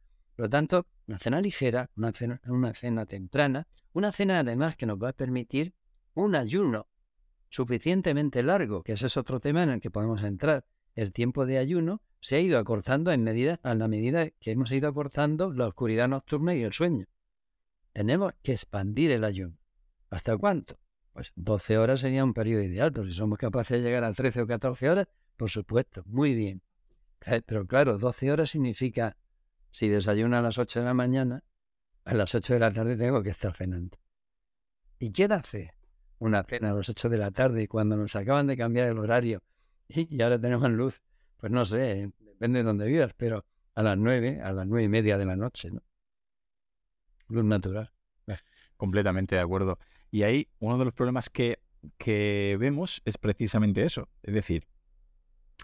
[0.42, 4.88] Por lo tanto, una cena ligera, una cena, una cena temprana, una cena además que
[4.88, 5.76] nos va a permitir
[6.16, 6.88] un ayuno
[7.48, 10.66] suficientemente largo, que ese es otro tema en el que podemos entrar.
[10.96, 14.72] El tiempo de ayuno se ha ido acortando en medida, a la medida que hemos
[14.72, 17.06] ido acortando la oscuridad nocturna y el sueño.
[17.94, 19.60] Tenemos que expandir el ayuno.
[20.10, 20.80] ¿Hasta cuánto?
[21.14, 24.42] Pues 12 horas sería un periodo ideal, pero si somos capaces de llegar a 13
[24.42, 26.64] o 14 horas, por supuesto, muy bien.
[27.28, 29.16] Eh, pero claro, 12 horas significa,
[29.72, 31.43] si desayuno a las 8 de la mañana,
[32.05, 33.97] a las 8 de la tarde tengo que estar cenando.
[34.99, 35.74] ¿Y quién hace
[36.19, 39.41] una cena a las 8 de la tarde cuando nos acaban de cambiar el horario
[39.88, 41.01] y, ahora tenemos luz?
[41.38, 43.43] Pues no sé, depende de dónde vivas, pero
[43.74, 45.82] a las 9, a las 9 y media de la noche, ¿no?
[47.30, 47.91] Luz natural.
[48.78, 49.80] Completamente de acuerdo.
[50.11, 51.59] Y ahí uno de los problemas que,
[52.59, 54.09] vemos es precisamente eso.
[54.22, 54.67] Es decir,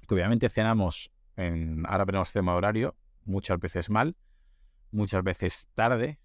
[0.07, 2.95] que obviamente cenamos, en, ahora tenemos tema horario,
[3.28, 4.15] muchas veces mal,
[4.91, 6.19] muchas veces tarde,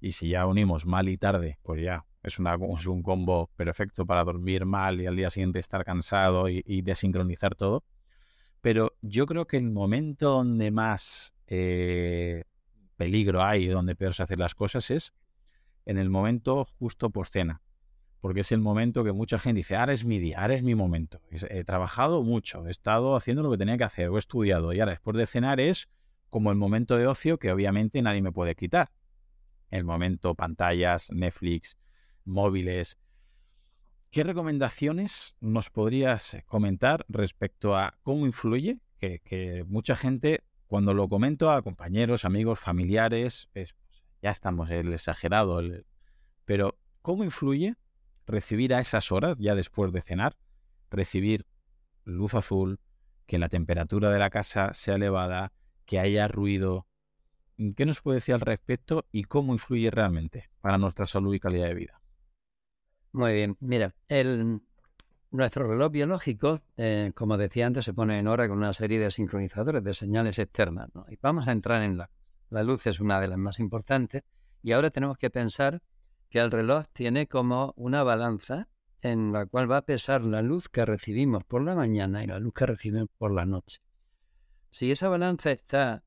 [0.00, 4.24] y si ya unimos mal y tarde, pues ya es, una, un combo perfecto para
[4.24, 7.84] dormir mal y al día siguiente estar cansado y, desincronizar todo.
[8.60, 12.44] Pero yo creo que el momento donde más eh,
[12.96, 15.12] peligro hay, donde peor se hacen las cosas, es
[15.84, 17.60] en el momento justo post cena.
[18.20, 20.76] Porque es el momento que mucha gente dice, ahora es mi día, ahora es mi
[20.76, 21.20] momento.
[21.30, 24.92] He trabajado mucho, he estado haciendo lo que tenía que hacer, he estudiado, y ahora
[24.92, 25.88] después de cenar es
[26.32, 28.90] como el momento de ocio que obviamente nadie me puede quitar.
[29.68, 31.76] El momento pantallas, Netflix,
[32.24, 32.96] móviles.
[34.10, 38.80] ¿Qué recomendaciones nos podrías comentar respecto a cómo influye?
[38.98, 43.74] Que, mucha gente, cuando lo comento a compañeros, amigos, familiares, es
[44.22, 45.60] ya estamos el exagerado,
[46.46, 47.74] pero ¿cómo influye
[48.26, 50.34] recibir a esas horas, ya después de cenar,
[50.88, 51.44] recibir
[52.04, 52.80] luz azul,
[53.26, 55.52] que la temperatura de la casa sea elevada,
[55.84, 56.86] que haya ruido?
[57.76, 61.68] ¿Qué nos puede decir al respecto y cómo influye realmente para nuestra salud y calidad
[61.68, 62.00] de vida?
[63.12, 64.62] Muy bien, mira, el,
[65.30, 69.10] nuestro reloj biológico, eh, como decía antes, se pone en hora con una serie de
[69.10, 70.88] sincronizadores de señales externas.
[71.10, 72.10] Y vamos a entrar en la
[72.52, 74.24] la luz es una de las más importantes.
[74.62, 75.82] Y ahora tenemos que pensar
[76.28, 78.68] que el reloj tiene como una balanza
[79.00, 82.38] en la cual va a pesar la luz que recibimos por la mañana y la
[82.38, 83.80] luz que recibimos por la noche.
[84.72, 86.02] Si esa balanza está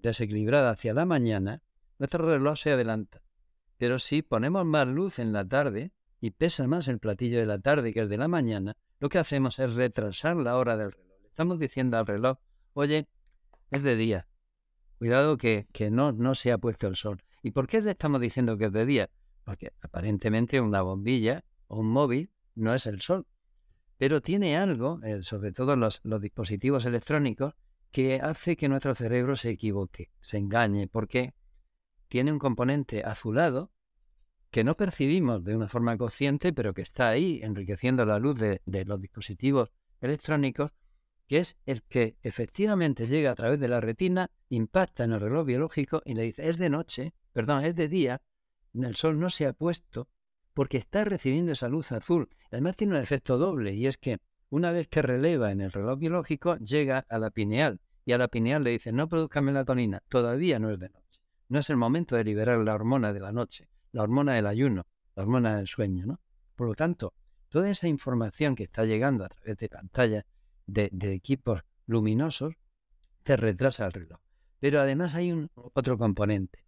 [0.00, 1.62] desequilibrada hacia la mañana,
[1.98, 3.22] nuestro reloj se adelanta.
[3.76, 7.58] Pero si ponemos más luz en la tarde y pesa más el platillo de la
[7.58, 11.10] tarde que el de la mañana, lo que hacemos es retrasar la hora del reloj.
[11.26, 12.38] estamos diciendo al reloj,
[12.72, 13.08] oye,
[13.72, 14.28] es de día,
[14.98, 17.22] Cuidado que, no, no se ha puesto el sol.
[17.42, 19.10] ¿Y por qué le estamos diciendo que es de día?
[19.42, 23.26] Porque aparentemente una bombilla o un móvil no es el sol.
[23.98, 27.54] Pero tiene algo, eh, sobre todo los, los dispositivos electrónicos,
[27.94, 31.32] que hace que nuestro cerebro se equivoque, se engañe, porque
[32.08, 33.70] tiene un componente azulado
[34.50, 38.60] que no percibimos de una forma consciente, pero que está ahí enriqueciendo la luz de,
[38.84, 39.70] los dispositivos
[40.00, 40.74] electrónicos
[41.28, 45.46] que es el que efectivamente llega a través de la retina, impacta en el reloj
[45.46, 48.22] biológico y le dice, es de noche, perdón, es de día,
[48.74, 50.08] el sol no se ha puesto
[50.52, 52.28] porque está recibiendo esa luz azul.
[52.50, 54.18] Además tiene un efecto doble y es que
[54.54, 58.28] una vez que releva en el reloj biológico, llega a la pineal y a la
[58.28, 61.22] pineal le dice, no produzca melatonina, todavía no es de noche.
[61.48, 64.86] No es el momento de liberar la hormona de la noche, la hormona del ayuno,
[65.16, 66.20] la hormona del sueño, ¿no?
[66.54, 67.14] Por lo tanto,
[67.48, 70.24] toda esa información que está llegando a través de pantallas
[70.66, 72.54] de, equipos luminosos
[73.24, 74.20] te retrasa el reloj.
[74.60, 76.64] Pero además hay un otro componente.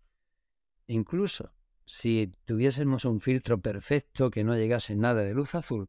[0.88, 1.52] Incluso
[1.84, 5.88] si tuviésemos un filtro perfecto que no llegase nada de luz azul,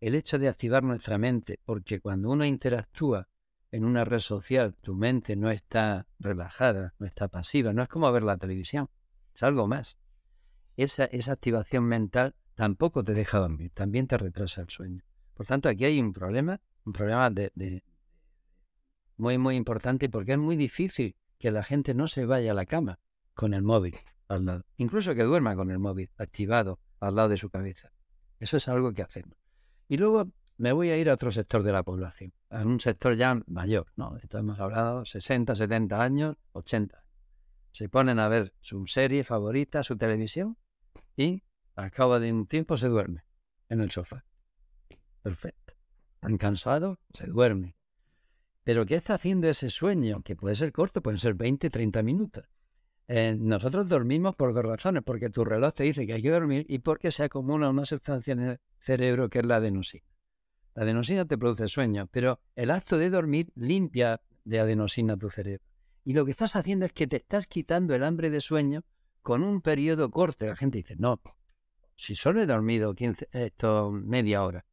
[0.00, 3.28] el hecho de activar nuestra mente, porque cuando uno interactúa
[3.70, 8.10] en una red social, tu mente no está relajada, no está pasiva, no es como
[8.12, 8.88] ver la televisión,
[9.34, 9.98] es algo más.
[10.76, 15.04] Esa, esa activación mental tampoco te deja dormir, también te retrasa el sueño.
[15.34, 17.82] Por tanto, aquí hay un problema, un problema de,
[19.16, 22.66] muy, muy importante porque es muy difícil que la gente no se vaya a la
[22.66, 22.98] cama
[23.34, 23.94] con el móvil
[24.26, 24.64] al lado.
[24.76, 27.92] Incluso que duerma con el móvil activado al lado de su cabeza.
[28.40, 29.37] Eso es algo que hacemos.
[29.88, 33.16] Y luego me voy a ir a otro sector de la población, a un sector
[33.16, 34.16] ya mayor, ¿no?
[34.32, 37.04] hemos hablado 60, 70 años, 80.
[37.72, 40.58] Se ponen a ver su serie favorita, su televisión,
[41.16, 41.42] y
[41.74, 43.24] al cabo de un tiempo se duerme
[43.68, 44.24] en el sofá.
[45.22, 45.74] Perfecto.
[46.20, 47.76] Tan cansado, se duerme.
[48.64, 50.22] Pero ¿qué está haciendo ese sueño?
[50.22, 52.44] Que puede ser corto, pueden ser 20, 30 minutos.
[53.08, 56.66] Eh, nosotros dormimos por dos razones, porque tu reloj te dice que hay que dormir
[56.68, 60.04] y porque se acumula una sustancia en el cerebro que es la adenosina.
[60.74, 65.64] La adenosina te produce sueño, pero el acto de dormir limpia de adenosina tu cerebro.
[66.04, 68.84] Y lo que estás haciendo es que te estás quitando el hambre de sueño
[69.22, 70.46] con un periodo corto.
[70.46, 71.20] La gente dice, no,
[71.96, 74.66] si solo he dormido 15, esto, media hora.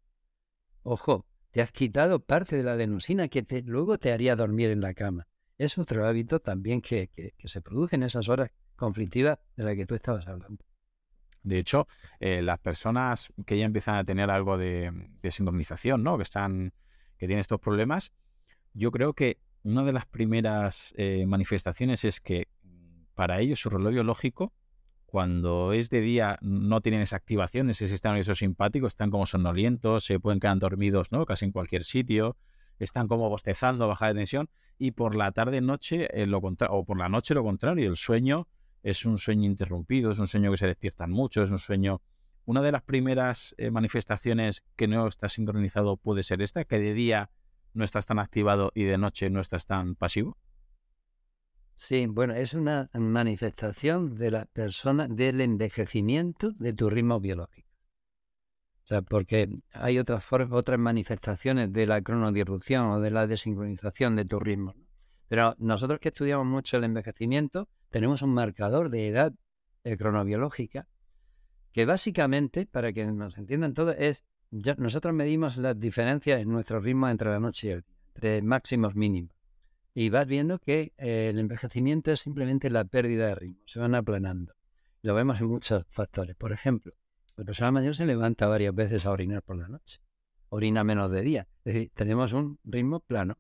[0.84, 4.82] Ojo, te has quitado parte de la adenosina que te, luego te haría dormir en
[4.82, 5.28] la cama.
[5.58, 7.10] Es otro hábito también que,
[7.44, 10.64] se produce en esas horas conflictivas de las que tú estabas hablando.
[11.44, 11.88] De hecho,
[12.20, 14.92] eh, las personas que ya empiezan a tener algo de,
[15.22, 16.18] de ¿no?
[16.18, 16.74] Que están,
[17.18, 18.12] que tienen estos problemas,
[18.74, 22.48] yo creo que una de las primeras eh, manifestaciones es que
[23.14, 24.54] para ellos su reloj biológico
[25.16, 30.04] cuando es de día no tienen esa activación, ese sistema nervioso simpático, están como somnolientos,
[30.04, 31.26] se pueden quedar dormidos, ¿no?
[31.26, 32.36] Casi en cualquier sitio,
[32.80, 36.98] están como bostezando, baja de tensión, y por la tarde noche eh, lo o por
[36.98, 38.48] la noche lo contrario, el sueño
[38.84, 42.02] es un sueño interrumpido, es un sueño que se despiertan mucho, es un sueño
[42.46, 46.94] una de las primeras eh, manifestaciones que no está sincronizado puede ser esta, que de
[46.94, 47.32] día
[47.74, 50.38] no estás tan activado y de noche no estás tan pasivo.
[51.74, 57.65] Sí, bueno, es una manifestación de la persona, del envejecimiento de tu ritmo biológico.
[58.86, 64.16] O sea, porque hay otras formas, otras manifestaciones de la cronodirucción o de la desincronización
[64.16, 64.76] de tu ritmo.
[65.28, 69.34] Pero nosotros que estudiamos mucho el envejecimiento, tenemos un marcador de edad
[69.84, 70.88] eh, cronobiológica
[71.72, 77.10] que básicamente, para que nos entiendan todos, es nosotros medimos las diferencias en nuestro ritmo
[77.10, 79.36] entre la noche y el día, entre máximos mínimos
[79.96, 83.96] y vas viendo que eh, el envejecimiento es simplemente la pérdida de ritmo, se van
[83.96, 84.54] aplanando.
[85.02, 86.36] Lo vemos en muchos factores.
[86.36, 86.94] Por ejemplo,
[87.38, 90.00] la persona mayor se levanta varias veces a orinar por la noche,
[90.50, 91.48] orina menos de día.
[91.64, 93.38] Es decir, tenemos un ritmo plano.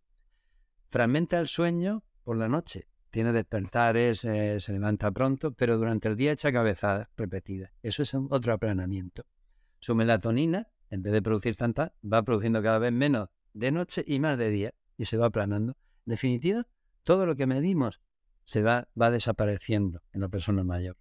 [0.89, 2.87] Fragmenta el sueño por la noche.
[3.09, 7.71] Tiene despertares, eh, se levanta pronto, pero durante el día echa cabezadas repetidas.
[7.81, 9.25] Eso es otro aplanamiento.
[9.79, 14.19] Su melatonina, en vez de producir tanta, va produciendo cada vez menos de noche y
[14.19, 16.67] más de día y se va aplanando definitiva,
[17.03, 18.01] todo lo que medimos
[18.43, 20.97] se va, va desapareciendo en la persona mayor.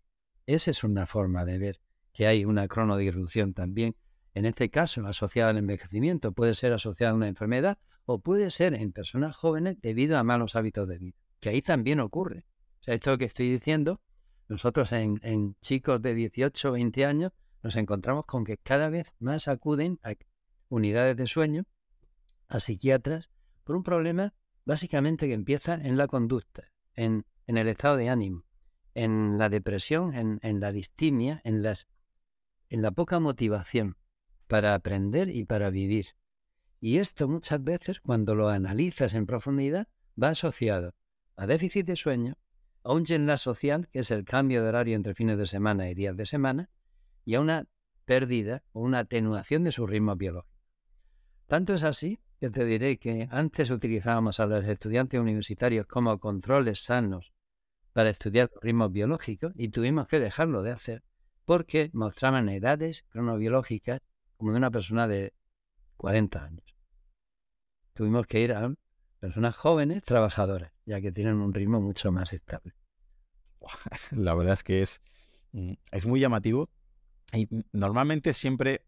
[0.47, 1.81] Esa es una forma de ver
[2.15, 3.97] que hay una cronodirucción también,
[4.33, 8.73] en este caso asociada al envejecimiento, puede ser asociada a una enfermedad o puede ser
[8.75, 12.47] en personas jóvenes debido a malos hábitos de vida, que ahí también ocurre.
[12.81, 14.01] O sea, esto que estoy diciendo,
[14.49, 19.12] nosotros en, en chicos de 18 o 20 años nos encontramos con que cada vez
[19.19, 20.15] más acuden a
[20.69, 21.65] unidades de sueño,
[22.49, 23.31] a psiquiatras,
[23.65, 24.35] por un problema
[24.65, 28.45] básicamente que empieza en la conducta, en, el estado de ánimo,
[28.95, 31.87] en la depresión, en, la distimia, en, las,
[32.75, 33.97] en la poca motivación
[34.49, 36.07] para aprender y para vivir.
[36.81, 39.87] Y esto muchas veces, cuando lo analizas en profundidad,
[40.20, 40.97] va asociado
[41.37, 42.35] a déficit de sueño,
[42.83, 45.95] a un la social, que es el cambio de horario entre fines de semana y
[45.95, 46.68] días de semana,
[47.25, 47.68] y a una
[48.07, 50.59] pérdida o una atenuación de su ritmo biológico.
[51.47, 56.83] Tanto es así yo te diré que antes utilizábamos a los estudiantes universitarios como controles
[56.83, 57.33] sanos
[57.93, 61.05] para estudiar ritmos biológicos y tuvimos que dejarlo de hacer
[61.45, 64.01] porque mostraban edades cronobiológicas
[64.37, 65.35] como de una persona de
[65.97, 66.77] 40 años.
[67.93, 68.75] Tuvimos que ir a
[69.21, 72.75] personas jóvenes trabajadoras, ya que tienen un ritmo mucho más estable.
[74.11, 75.01] La verdad es que es,
[75.53, 76.69] mm, es muy llamativo
[77.33, 78.85] y normalmente siempre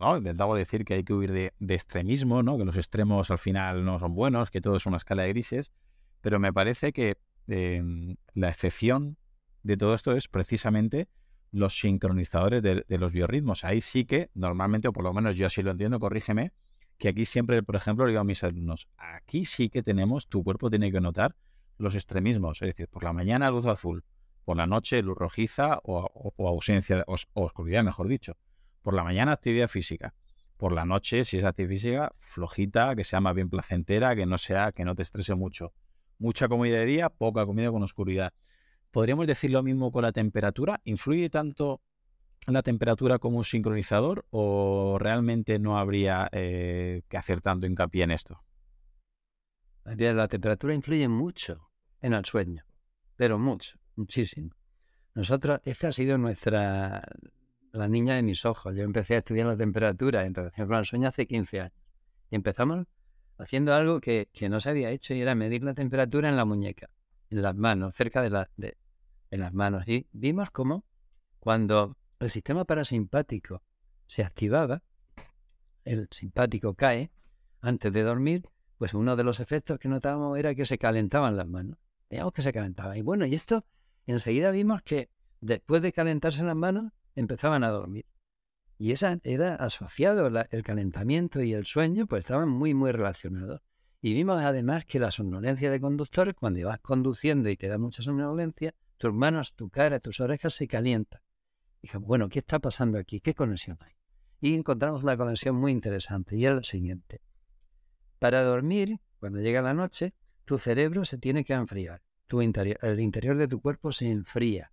[0.00, 0.16] ¿no?
[0.16, 2.58] intentamos decir que hay que huir de, extremismo, ¿no?
[2.58, 5.72] que los extremos al final no son buenos, que todo es una escala de grises,
[6.20, 7.18] pero me parece que
[7.48, 9.16] em, la excepción
[9.62, 11.08] de todo esto es precisamente
[11.56, 13.64] los sincronizadores de, los biorritmos.
[13.64, 16.52] Ahí sí que normalmente, o por lo menos yo así lo entiendo, corrígeme,
[16.98, 20.68] que aquí siempre, por ejemplo, digo a mis alumnos, aquí sí que tenemos, tu cuerpo
[20.70, 21.34] tiene que notar
[21.78, 24.04] los extremismos, es decir, por la mañana luz azul,
[24.44, 28.36] por la noche luz rojiza o, ausencia, o, oscuridad, mejor dicho.
[28.82, 30.14] Por la mañana actividad física,
[30.56, 34.38] por la noche, si es actividad física, flojita, que sea más bien placentera, que no
[34.38, 35.72] sea, que no te estrese mucho.
[36.18, 38.32] Mucha comida de día, poca comida con oscuridad.
[38.96, 40.80] ¿Podríamos decir lo mismo con la temperatura?
[40.84, 41.82] ¿Influye tanto
[42.46, 48.12] la temperatura como un sincronizador o realmente no habría eh, que hacer tanto hincapié en
[48.12, 48.42] esto?
[49.84, 51.68] La temperatura influye mucho
[52.00, 52.64] en el sueño,
[53.16, 54.56] pero mucho, muchísimo.
[55.12, 57.02] Nosotros, esta ha sido nuestra,
[57.72, 58.74] la niña de mis ojos.
[58.74, 61.78] Yo empecé a estudiar la temperatura en relación con el sueño hace 15 años.
[62.30, 62.86] Y empezamos
[63.36, 66.88] haciendo algo que, no se había hecho y era medir la temperatura en la muñeca,
[67.28, 68.78] en las manos, cerca de, la, de
[69.36, 69.86] en las manos.
[69.86, 70.84] Y vimos cómo
[71.38, 73.62] cuando el sistema parasimpático
[74.06, 74.82] se activaba,
[75.84, 77.12] el simpático cae
[77.60, 81.46] antes de dormir, pues uno de los efectos que notábamos era que se calentaban las
[81.46, 81.78] manos.
[82.10, 82.96] Veíamos que se calentaban.
[82.96, 83.64] Y bueno, y esto
[84.06, 85.10] enseguida vimos que
[85.40, 88.06] después de calentarse las manos, empezaban a dormir.
[88.78, 93.62] Y esa era asociado, el calentamiento y el sueño, pues estaban muy, muy relacionados.
[94.02, 98.02] Y vimos además que la somnolencia de conductores, cuando vas conduciendo y te da mucha
[98.02, 101.20] somnolencia, tus manos, tu cara, tus orejas se calientan.
[101.82, 103.20] Dije, bueno, ¿qué está pasando aquí?
[103.20, 103.92] ¿Qué conexión hay?
[104.40, 107.22] Y encontramos una conexión muy interesante y era la siguiente.
[108.18, 112.02] Para dormir, cuando llega la noche, tu cerebro se tiene que enfriar.
[112.26, 114.72] Tu el interior de tu cuerpo se enfría.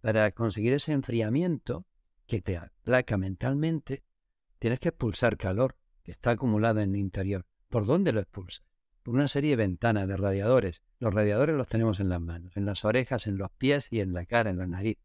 [0.00, 1.86] Para conseguir ese enfriamiento
[2.26, 4.04] que te aplaca mentalmente,
[4.58, 7.46] tienes que expulsar calor que está acumulado en el interior.
[7.68, 8.66] ¿Por dónde lo expulsas?
[9.04, 10.82] Por una serie de ventanas, de radiadores.
[10.98, 14.14] Los radiadores los tenemos en las manos, en las orejas, en los pies y en
[14.14, 14.96] la cara, en la nariz.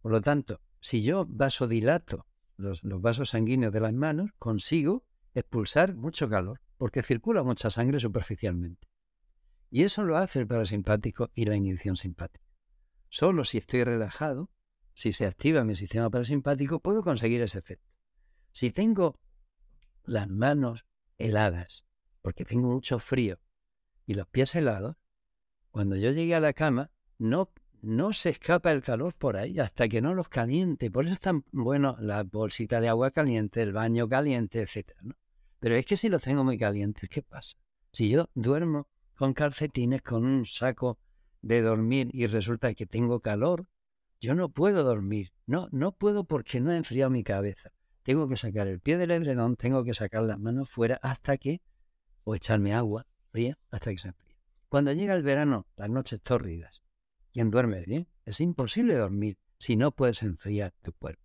[0.00, 2.26] Por lo tanto, si yo vasodilato
[2.56, 5.04] los, los vasos sanguíneos de las manos, consigo
[5.34, 8.88] expulsar mucho calor, porque circula mucha sangre superficialmente.
[9.70, 12.46] Y eso lo hace el parasimpático y la inhibición simpática.
[13.10, 14.48] Solo si estoy relajado,
[14.94, 17.94] si se activa mi sistema parasimpático, puedo conseguir ese efecto.
[18.52, 19.20] Si tengo
[20.04, 20.86] las manos
[21.18, 21.84] heladas,
[22.28, 23.38] porque tengo mucho frío,
[24.04, 24.96] y los pies helados,
[25.70, 27.50] cuando yo llegue a la cama, no,
[27.80, 30.90] no se escapa el calor por ahí hasta que no los caliente.
[30.90, 34.92] Por eso es tan bueno la bolsita de agua caliente, el baño caliente, etc.
[35.58, 37.56] Pero es que si los tengo muy calientes, ¿qué pasa?
[37.94, 40.98] Si yo duermo con calcetines, con un saco
[41.40, 43.68] de dormir y resulta que tengo calor,
[44.20, 45.32] yo no puedo dormir.
[45.46, 47.70] No, no puedo porque no he enfriado mi cabeza.
[48.02, 51.62] Tengo que sacar el pie del edredón, tengo que sacar las manos fuera hasta que,
[52.28, 54.36] o echarme agua fría hasta que se enfríe.
[54.68, 56.82] Cuando llega el verano, las noches tórridas,
[57.32, 58.06] ¿quién duerme bien?
[58.26, 61.22] Es imposible dormir si no puedes enfriar tu cuerpo.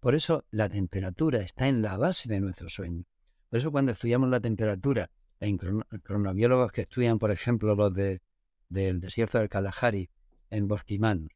[0.00, 3.04] Por eso la temperatura está en la base de nuestro sueño.
[3.48, 8.20] Por eso cuando estudiamos la temperatura, en cronobiólogos que estudian, por ejemplo, los de,
[8.68, 10.10] del desierto del Kalahari
[10.50, 11.28] en Bosquimán,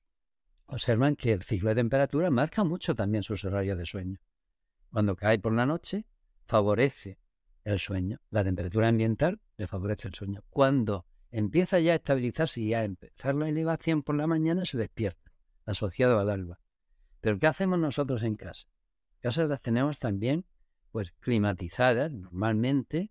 [0.66, 4.18] observan que el ciclo de temperatura marca mucho también sus horarios de sueño.
[4.90, 6.04] Cuando cae por la noche,
[6.46, 7.18] favorece
[7.64, 8.20] el sueño.
[8.30, 10.44] La temperatura ambiental le favorece el sueño.
[10.50, 15.32] Cuando empieza ya a estabilizarse y a empezar la elevación por la mañana, se despierta,
[15.64, 16.60] asociado al alba.
[17.20, 18.68] Pero ¿qué hacemos nosotros en casa?
[19.20, 20.44] Casas las tenemos también,
[20.90, 23.10] pues climatizadas normalmente,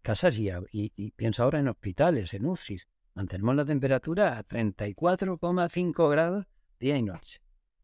[0.00, 2.88] casas y, y, y pienso ahora en hospitales, en UCIs.
[3.14, 6.46] Mantenemos la temperatura a 34,5 grados
[6.80, 7.40] día y noche.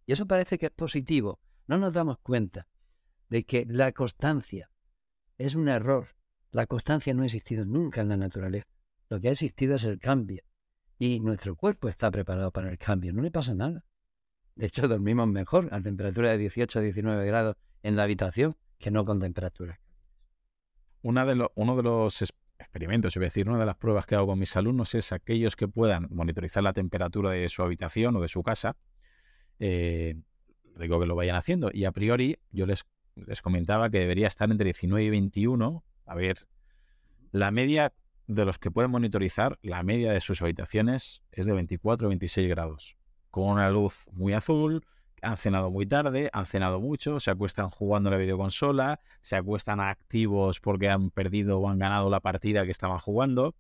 [0.07, 1.39] Y eso parece que es positivo.
[1.67, 2.67] No nos damos cuenta
[3.29, 4.71] de que la constancia
[5.39, 6.09] es un error.
[6.51, 8.66] La constancia no ha existido nunca en la naturaleza.
[9.09, 10.43] Lo que ha existido es el cambio.
[10.99, 13.12] Y nuestro cuerpo está preparado para el cambio.
[13.12, 13.84] No le pasa nada.
[14.57, 18.91] De hecho, dormimos mejor a temperatura de 18 o 19 grados en la habitación que
[18.91, 19.78] no con temperaturas.
[21.03, 22.24] Una de uno de los
[22.59, 25.68] experimentos, es decir, una de las pruebas que hago con mis alumnos es aquellos que
[25.68, 28.76] puedan monitorizar la temperatura de su habitación o de su casa.
[29.61, 30.20] Eh,
[30.76, 31.70] digo que lo vayan haciendo.
[31.72, 32.84] Y a priori yo les,
[33.27, 35.85] les comentaba que debería estar entre 19 y 21.
[36.07, 36.49] A ver,
[37.31, 37.93] la media
[38.27, 42.49] de los que pueden monitorizar, la media de sus habitaciones es de 24 o 26
[42.49, 42.97] grados.
[43.31, 44.85] Con una luz muy azul,
[45.23, 50.61] han cenado muy tarde, han cenado mucho, se acuestan jugando la videoconsola, se acuestan activos
[50.61, 53.55] porque han perdido o han ganado la partida que estaban jugando,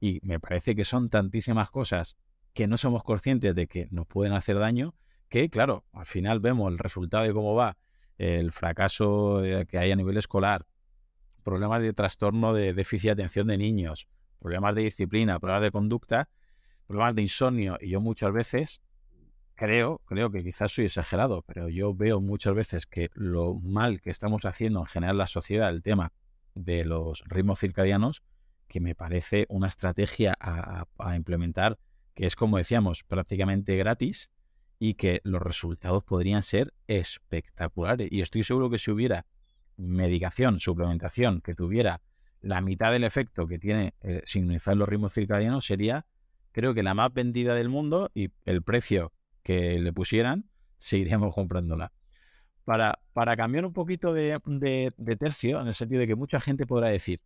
[0.00, 2.16] y me parece que son tantísimas cosas
[2.52, 4.94] que no somos conscientes de que nos pueden hacer daño,
[5.28, 7.76] que claro, al final vemos el resultado de cómo va
[8.18, 10.66] el fracaso eh, que hay a nivel escolar,
[11.44, 14.08] problemas de trastorno de déficit de atención de niños,
[14.38, 16.28] problemas de disciplina, problemas de conducta,
[16.86, 17.78] problemas de insomnio.
[17.80, 18.82] Y yo muchas veces
[19.54, 24.10] creo, creo que quizás soy exagerado, pero yo veo muchas veces que lo mal que
[24.10, 26.12] estamos haciendo en general la sociedad, el tema
[26.54, 28.22] de los ritmos circadianos,
[28.66, 31.78] que me parece una estrategia a, a implementar
[32.14, 34.28] que es, como decíamos, prácticamente gratis
[34.78, 38.08] y que los resultados podrían ser espectaculares.
[38.10, 39.26] Y estoy seguro que si hubiera
[39.76, 42.00] medicación, suplementación que tuviera
[42.40, 46.06] la mitad del efecto que tiene eh, sincronizar los ritmos circadianos, sería,
[46.52, 49.12] creo que la más vendida del mundo y el precio
[49.42, 50.48] que le pusieran,
[50.78, 51.92] seguiríamos comprándola.
[52.64, 54.38] Para, para cambiar un poquito de,
[55.18, 57.20] tercio, en el sentido de que mucha gente podrá decir,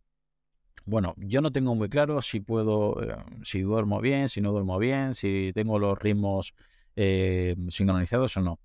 [0.85, 4.79] bueno, yo no tengo muy claro si puedo, eh, si duermo bien, si no duermo
[4.79, 6.53] bien, si tengo los ritmos
[6.95, 8.59] eh, sincronizados o no.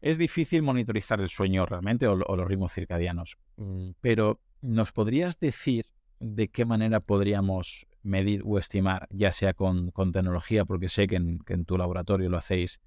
[0.00, 5.86] Es difícil monitorizar el sueño realmente o, los ritmos circadianos, mm, pero ¿nos podrías decir
[6.20, 11.64] de qué manera podríamos medir o estimar, ya sea con, tecnología, porque sé que en,
[11.64, 12.80] tu laboratorio lo hacéis,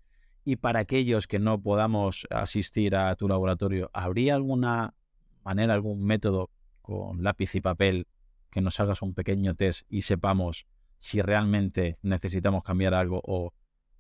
[0.45, 4.95] y para aquellos que no podamos asistir a tu laboratorio, ¿habría alguna
[5.43, 6.49] manera, algún método
[6.81, 8.07] con lápiz y papel
[8.49, 10.65] que nos hagas un pequeño test y sepamos
[10.97, 13.53] si realmente necesitamos cambiar algo o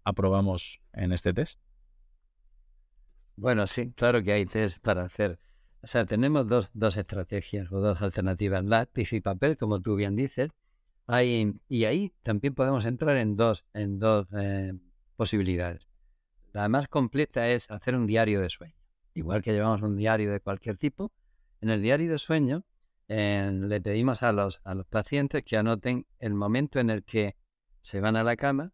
[0.03, 1.59] aprobamos en este test?
[3.35, 5.39] Bueno, sí, claro que hay test para hacer.
[5.81, 10.15] O sea, tenemos dos, dos estrategias o dos alternativas, lápiz y papel, como tú bien
[10.15, 10.49] dices.
[11.07, 14.73] Hay, y ahí también podemos entrar en dos, en dos eh,
[15.17, 15.89] posibilidades.
[16.53, 18.75] La más completa es hacer un diario de sueño.
[19.13, 21.11] Igual que llevamos un diario de cualquier tipo,
[21.59, 22.65] en el diario de sueño
[23.07, 27.35] eh, le pedimos a los, a los pacientes que anoten el momento en el que
[27.81, 28.71] se van a la cama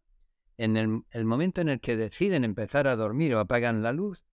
[0.60, 4.26] en el, momento en el que deciden empezar a dormir o apagan la luz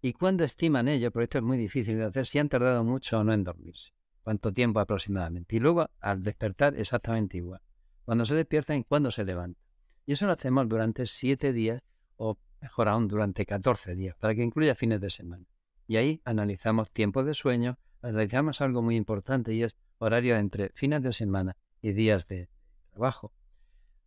[0.00, 3.18] y cuándo estiman ello, porque esto es muy difícil de hacer, si han tardado mucho
[3.18, 3.90] o no en dormirse,
[4.22, 5.56] cuánto tiempo aproximadamente.
[5.56, 7.60] Y luego al despertar exactamente igual,
[8.04, 9.60] cuando se despiertan y cuándo se levantan.
[10.06, 11.82] Y eso lo hacemos durante siete días
[12.14, 15.44] o mejor aún durante 14 días, para que incluya fines de semana.
[15.88, 21.02] Y ahí analizamos tiempo de sueño, analizamos algo muy importante y es horario entre fines
[21.02, 22.48] de semana y días de
[22.92, 23.32] trabajo.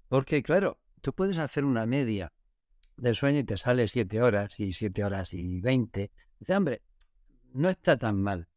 [0.08, 2.32] Porque claro, tú puedes hacer una media
[2.98, 6.12] de sueño y te sale 7 horas y 7 horas y 20.
[6.40, 6.82] Dice, hombre,
[7.54, 8.48] no está tan mal.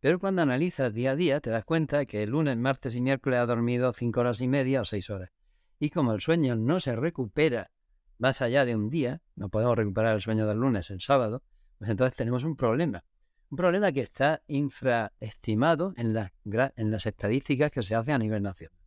[0.00, 3.40] Pero cuando analizas día a día te das cuenta que el lunes, martes y miércoles
[3.40, 5.30] ha dormido 5 horas y media o 6 horas.
[5.78, 7.70] Y como el sueño no se recupera
[8.18, 11.42] más allá de un día, no podemos recuperar el sueño del lunes el sábado,
[11.78, 13.04] pues entonces tenemos un problema.
[13.50, 18.42] Un problema que está infraestimado en las, en las estadísticas que se hacen a nivel
[18.42, 18.83] nacional.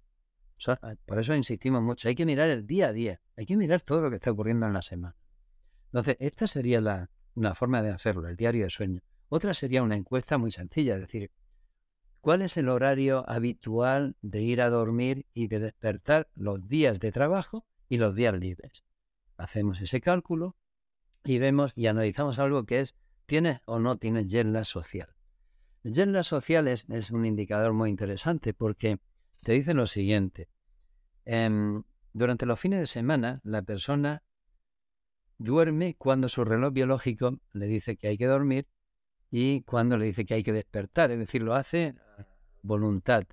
[0.66, 2.08] Ah, por eso insistimos mucho.
[2.08, 3.22] Hay que mirar el día a día.
[3.36, 5.16] Hay que mirar todo lo que está ocurriendo en la semana.
[5.88, 9.02] Entonces, esta sería la, una forma de hacerlo, el diario de sueño.
[9.30, 11.32] Otra sería una encuesta muy sencilla, es decir,
[12.22, 17.12] ¿cuál es el horario habitual de ir a dormir y de despertar los días de
[17.12, 18.84] trabajo y los días libres?
[19.38, 20.56] Hacemos ese cálculo
[21.24, 22.96] y vemos y analizamos algo que es,
[23.26, 25.14] ¿tienes o no tienes jet social?
[25.84, 29.00] Jet social es un indicador muy interesante porque
[29.42, 30.50] te dice lo siguiente.
[31.26, 31.84] Em,
[32.14, 34.24] durante los fines de semana, la persona
[35.38, 38.68] duerme cuando su reloj biológico le dice que hay que dormir
[39.30, 41.12] y cuando le dice que hay que despertar.
[41.12, 41.96] Es decir, lo hace
[42.62, 43.24] voluntad.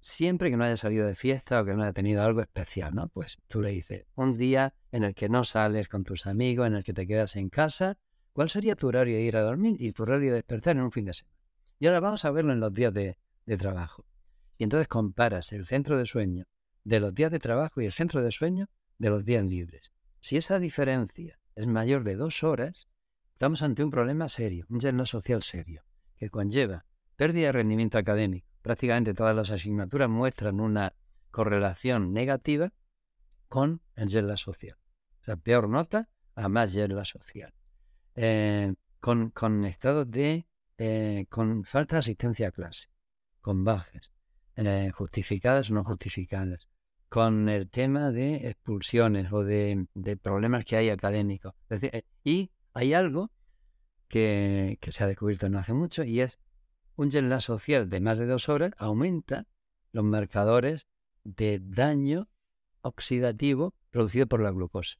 [0.00, 3.08] Siempre que no haya salido de fiesta o que no haya tenido algo especial, ¿no?
[3.08, 6.74] Pues tú le dices, un día en el que no sales con tus amigos, en
[6.74, 7.96] el que te quedas en casa,
[8.32, 10.92] ¿cuál sería tu horario de ir a dormir y tu horario de despertar en un
[10.92, 11.38] fin de semana?
[11.78, 13.16] Y ahora vamos a verlo en los días de
[13.56, 14.04] trabajo.
[14.56, 16.44] Y entonces comparas el centro de sueño
[16.84, 19.90] de los días de trabajo y el centro de sueño de los días libres.
[20.20, 22.88] Si esa diferencia es mayor de dos horas,
[23.32, 25.84] estamos ante un problema serio, un yerno social serio,
[26.16, 26.86] que conlleva
[27.16, 28.48] pérdida de rendimiento académico.
[28.62, 30.94] Prácticamente todas las asignaturas muestran una
[31.30, 32.72] correlación negativa
[33.48, 34.78] con el yerla social.
[35.20, 37.52] O sea, peor nota a más yerla social.
[38.14, 40.46] Eh, con, con, estados de...
[40.76, 42.88] Eh, con falta de asistencia a clase,
[43.40, 44.12] con bajas,
[44.56, 46.68] eh, justificadas o no justificadas,
[47.08, 49.86] con el tema de expulsiones o de,
[50.22, 51.54] problemas que hay académicos.
[51.70, 53.30] Eh, y hay algo
[54.08, 56.38] que, se ha descubierto no hace mucho y es
[56.96, 59.48] un jet social de más de dos horas aumenta
[59.90, 60.86] los marcadores
[61.24, 62.28] de daño
[62.82, 64.96] oxidativo producido por la glucosa.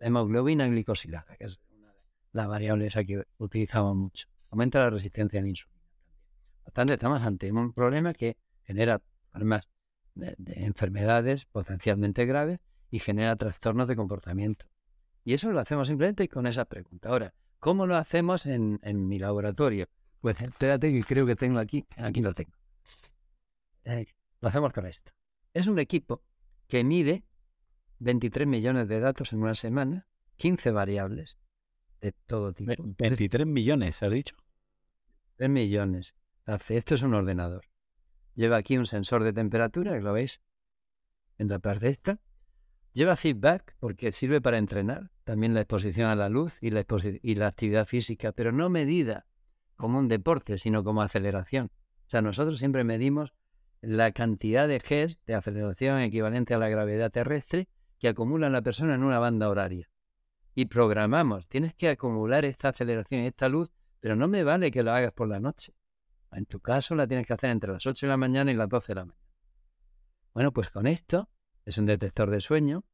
[0.00, 2.00] La hemoglobina glicosilada, que es una de
[2.32, 4.28] las variables que utilizamos mucho.
[4.50, 6.18] Aumenta la resistencia a la insulina también.
[6.64, 8.36] Por tanto, estamos ante un problema que
[8.68, 9.00] genera
[9.30, 9.66] problemas
[10.46, 12.60] enfermedades potencialmente graves
[12.90, 14.66] y genera trastornos de comportamiento.
[15.24, 17.08] Y eso lo hacemos simplemente con esa pregunta.
[17.08, 19.88] Ahora, ¿cómo lo hacemos en, mi laboratorio?
[20.20, 22.52] Pues espérate que creo que tengo aquí, aquí lo tengo.
[23.84, 24.06] Eh,
[24.40, 25.12] lo hacemos con esto.
[25.54, 26.22] Es un equipo
[26.66, 27.24] que mide
[28.00, 30.06] 23 millones de datos en una semana,
[30.36, 31.38] 15 variables
[32.02, 32.72] de todo tipo.
[32.76, 34.36] 23 millones, has dicho.
[35.36, 36.14] 3 millones.
[36.44, 37.67] Hace, esto es un ordenador.
[38.38, 40.40] Lleva aquí un sensor de temperatura, lo veis
[41.38, 42.20] en la parte esta.
[42.92, 47.84] Lleva feedback porque sirve para entrenar, también la exposición a la luz y la, actividad
[47.84, 49.26] física, pero no medida
[49.74, 51.72] como un deporte, sino como aceleración.
[52.06, 53.34] O sea, nosotros siempre medimos
[53.80, 57.66] la cantidad de G de aceleración equivalente a la gravedad terrestre
[57.98, 59.90] que acumula la persona en una banda horaria.
[60.54, 64.84] Y programamos, tienes que acumular esta aceleración y esta luz, pero no me vale que
[64.84, 65.74] lo hagas por la noche.
[66.32, 68.68] En tu caso la tienes que hacer entre las 8 de la mañana y las
[68.68, 69.28] 12 de la mañana.
[70.34, 71.28] Bueno, pues con esto
[71.64, 72.84] es un detector de sueño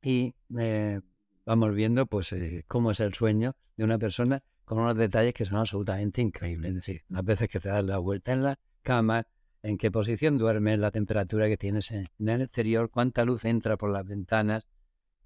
[0.00, 1.00] y eh,
[1.44, 5.44] vamos viendo pues eh, cómo es el sueño de una persona con unos detalles que
[5.44, 6.70] son absolutamente increíbles.
[6.70, 9.26] Es decir, las veces que te das la vuelta en la cama,
[9.62, 13.90] en qué posición duermes, la temperatura que tienes en, el exterior, cuánta luz entra por
[13.90, 14.68] las ventanas,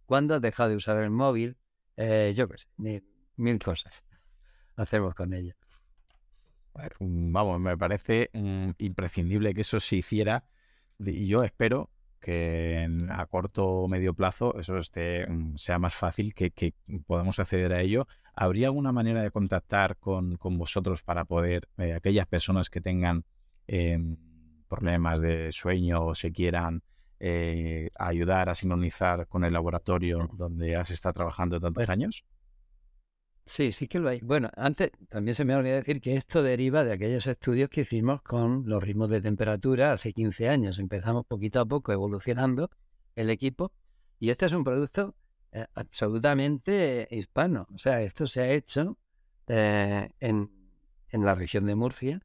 [0.06, 1.56] cuándo has dejado de usar el móvil,
[1.96, 3.02] eh, yo qué sé,
[3.36, 4.04] mil cosas
[4.76, 5.56] hacemos con ella.
[6.98, 10.44] Mm, vamos, me parece mm, imprescindible que eso se hiciera
[10.98, 16.34] y yo espero que a corto o medio plazo eso esté, mm, sea más fácil,
[16.34, 16.74] que,
[17.06, 18.06] podamos acceder a ello.
[18.34, 23.24] ¿Habría alguna manera de contactar con, vosotros para poder, eh, aquellas personas que tengan
[23.66, 24.16] em,
[24.68, 26.82] problemas de sueño o se quieran
[27.20, 32.24] eh, ayudar a sincronizar con el laboratorio donde has estado trabajando tantos años?
[33.44, 34.20] Sí, sí que lo hay.
[34.20, 38.22] Bueno, antes también se me olvidó decir que esto deriva de aquellos estudios que hicimos
[38.22, 40.78] con los ritmos de temperatura hace 15 años.
[40.78, 42.70] Empezamos poquito a poco evolucionando
[43.16, 43.72] el equipo
[44.20, 45.16] y este es un producto
[45.50, 47.66] eh, absolutamente hispano.
[47.74, 48.96] O sea, esto se ha hecho
[49.48, 50.50] eh, en,
[51.10, 52.20] en, la región de Murcia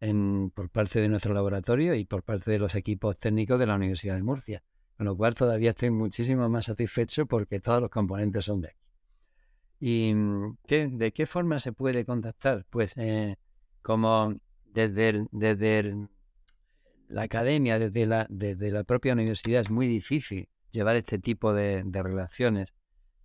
[0.00, 3.74] en, por parte de nuestro laboratorio y por parte de los equipos técnicos de la
[3.74, 4.62] Universidad de Murcia.
[4.96, 8.91] Con lo cual todavía estoy muchísimo más satisfecho porque todos los componentes son de aquí.
[9.84, 12.64] ¿Y mm, de qué forma se puede contactar?
[12.70, 13.34] Pues eh,
[13.82, 14.32] como
[14.64, 16.06] desde, desde
[17.08, 21.82] la academia, desde la, desde la propia universidad es muy difícil llevar este tipo de,
[21.92, 22.72] relaciones.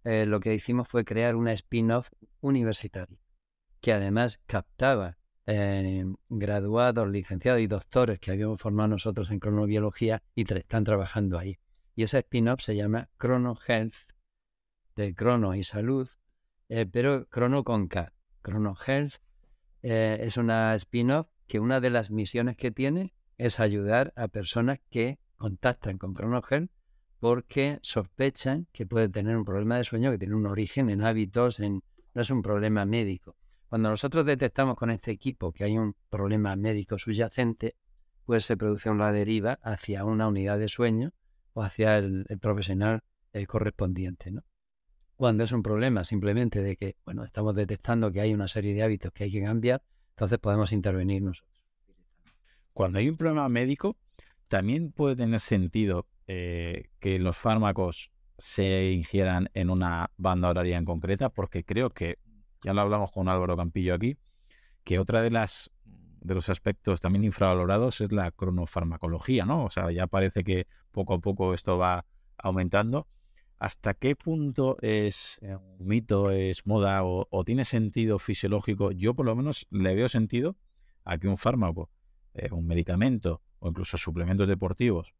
[0.03, 2.09] Eh, lo que hicimos fue crear una spin-off
[2.41, 3.19] universitaria,
[3.79, 10.51] que además captaba eh, graduados, licenciados y doctores que habíamos formado nosotros en cronobiología y
[10.51, 11.59] están trabajando ahí.
[11.95, 14.09] Y esa spin-off se llama Chrono Health,
[14.95, 16.09] de crono y salud,
[16.69, 18.13] eh, pero Chrono con K.
[18.41, 19.15] Chrono Health
[19.83, 24.79] eh, es una spin-off que una de las misiones que tiene es ayudar a personas
[24.89, 26.71] que contactan con Chrono Health
[27.19, 31.59] porque sospechan que puede tener un problema de sueño que tiene un origen en hábitos,
[31.59, 31.81] en,
[32.13, 33.35] no es un problema médico.
[33.69, 37.75] Cuando nosotros detectamos con este equipo que hay un problema médico subyacente,
[38.25, 41.13] pues se produce una deriva hacia una unidad de sueño
[41.53, 43.03] o hacia el, profesional
[43.47, 44.31] correspondiente.
[44.31, 44.43] ¿no?
[45.17, 48.83] Cuando es un problema simplemente de que, bueno, estamos detectando que hay una serie de
[48.83, 51.65] hábitos que hay que cambiar, entonces podemos intervenir nosotros.
[52.71, 53.97] Cuando hay un problema médico,
[54.47, 60.85] también puede tener sentido eh, que los fármacos se ingieran en una banda horaria en
[60.85, 62.19] concreta, porque creo que,
[62.63, 64.19] ya lo hablamos con Álvaro Campillo aquí,
[64.83, 65.71] que otra de las
[66.21, 69.65] de los aspectos también infravalorados es la cronofarmacología, ¿no?
[69.65, 72.05] O sea, ya parece que poco a poco esto va
[72.37, 73.07] aumentando
[73.59, 78.91] ¿hasta qué punto es eh, un mito, es moda o, tiene sentido fisiológico?
[78.91, 80.55] Yo por lo menos le veo sentido
[81.03, 81.89] a que un fármaco,
[82.33, 85.13] eh, un medicamento o incluso suplementos deportivos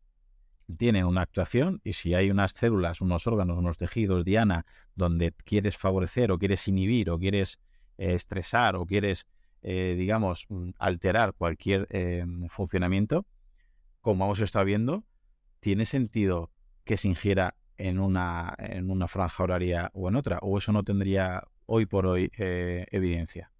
[0.77, 4.65] tienen una actuación y si hay unas células, unos órganos, unos tejidos, Diana,
[4.95, 7.59] donde quieres favorecer o quieres inhibir o quieres
[7.97, 9.25] eh, estresar o quieres,
[9.61, 11.88] digamos, mm, alterar cualquier
[12.49, 13.25] funcionamiento,
[14.01, 15.03] como hemos estado viendo,
[15.59, 16.51] tiene sentido
[16.85, 20.84] que se ingiera en una, en una franja horaria o en otra, o eso no
[20.84, 23.51] tendría hoy por hoy eh, evidencia.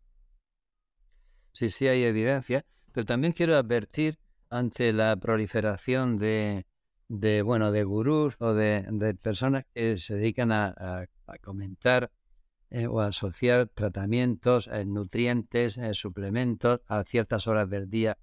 [1.54, 6.66] Sí, sí hay evidencia, pero también quiero advertir ante la proliferación de,
[7.08, 11.08] de bueno, de gurús o de, personas que se dedican a,
[11.42, 12.12] comentar
[12.70, 18.18] eh, o a asociar tratamientos, eh, nutrientes, suplementos a ciertas horas del día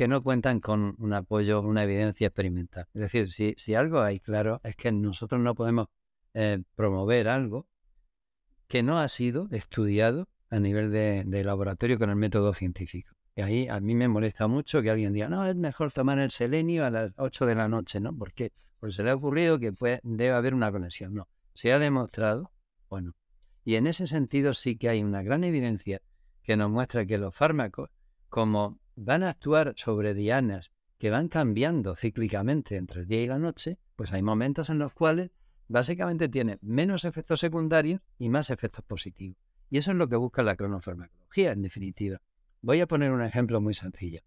[0.00, 2.86] que no cuentan con un apoyo, una evidencia experimental.
[2.94, 5.88] Es decir, si, si algo hay claro es que nosotros no podemos
[6.32, 7.68] eh, promover algo
[8.66, 13.12] que no ha sido estudiado a nivel de, laboratorio con el método científico.
[13.36, 16.30] Y ahí a mí me molesta mucho que alguien diga, no, es mejor tomar el
[16.30, 18.16] selenio a las 8 de la noche, ¿no?
[18.16, 18.54] ¿Por qué?
[18.78, 21.12] Porque se le ha ocurrido que puede, debe haber una conexión.
[21.12, 22.50] No, se ha demostrado,
[22.88, 23.12] bueno,
[23.66, 26.00] y en ese sentido sí que hay una gran evidencia
[26.42, 27.90] que nos muestra que los fármacos,
[28.30, 33.38] como van a actuar sobre dianas que van cambiando cíclicamente entre el día y la
[33.38, 35.30] noche, pues hay momentos en los cuales
[35.68, 39.38] básicamente tiene menos efectos secundarios y más efectos positivos.
[39.70, 42.20] Y eso es lo que busca la cronofarmacología, en definitiva.
[42.60, 44.20] Voy a poner un ejemplo muy sencillo.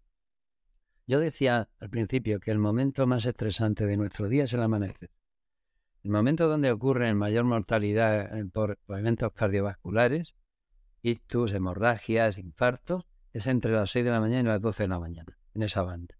[1.06, 5.10] Yo decía al principio que el momento más estresante de nuestro día es el amanecer.
[6.02, 10.34] El momento donde ocurre mayor mortalidad eh, por, eventos cardiovasculares,
[11.02, 15.00] ictus, hemorragias, infartos, es entre las 6 de la mañana y las 12 de la
[15.00, 16.16] mañana, en esa banda.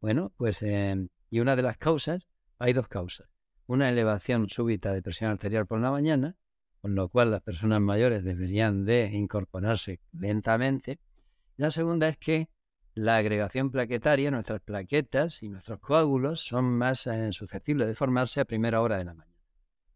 [0.00, 2.26] Bueno, pues, em, y una de las causas,
[2.58, 3.28] hay dos causas.
[3.66, 6.36] Una elevación súbita de presión arterial por la mañana,
[6.82, 10.98] con lo cual las personas mayores deberían de incorporarse lentamente.
[11.56, 12.48] La segunda es que
[12.94, 18.44] la agregación plaquetaria, nuestras plaquetas y nuestros coágulos son más eh, susceptibles de formarse a
[18.44, 19.36] primera hora de la mañana.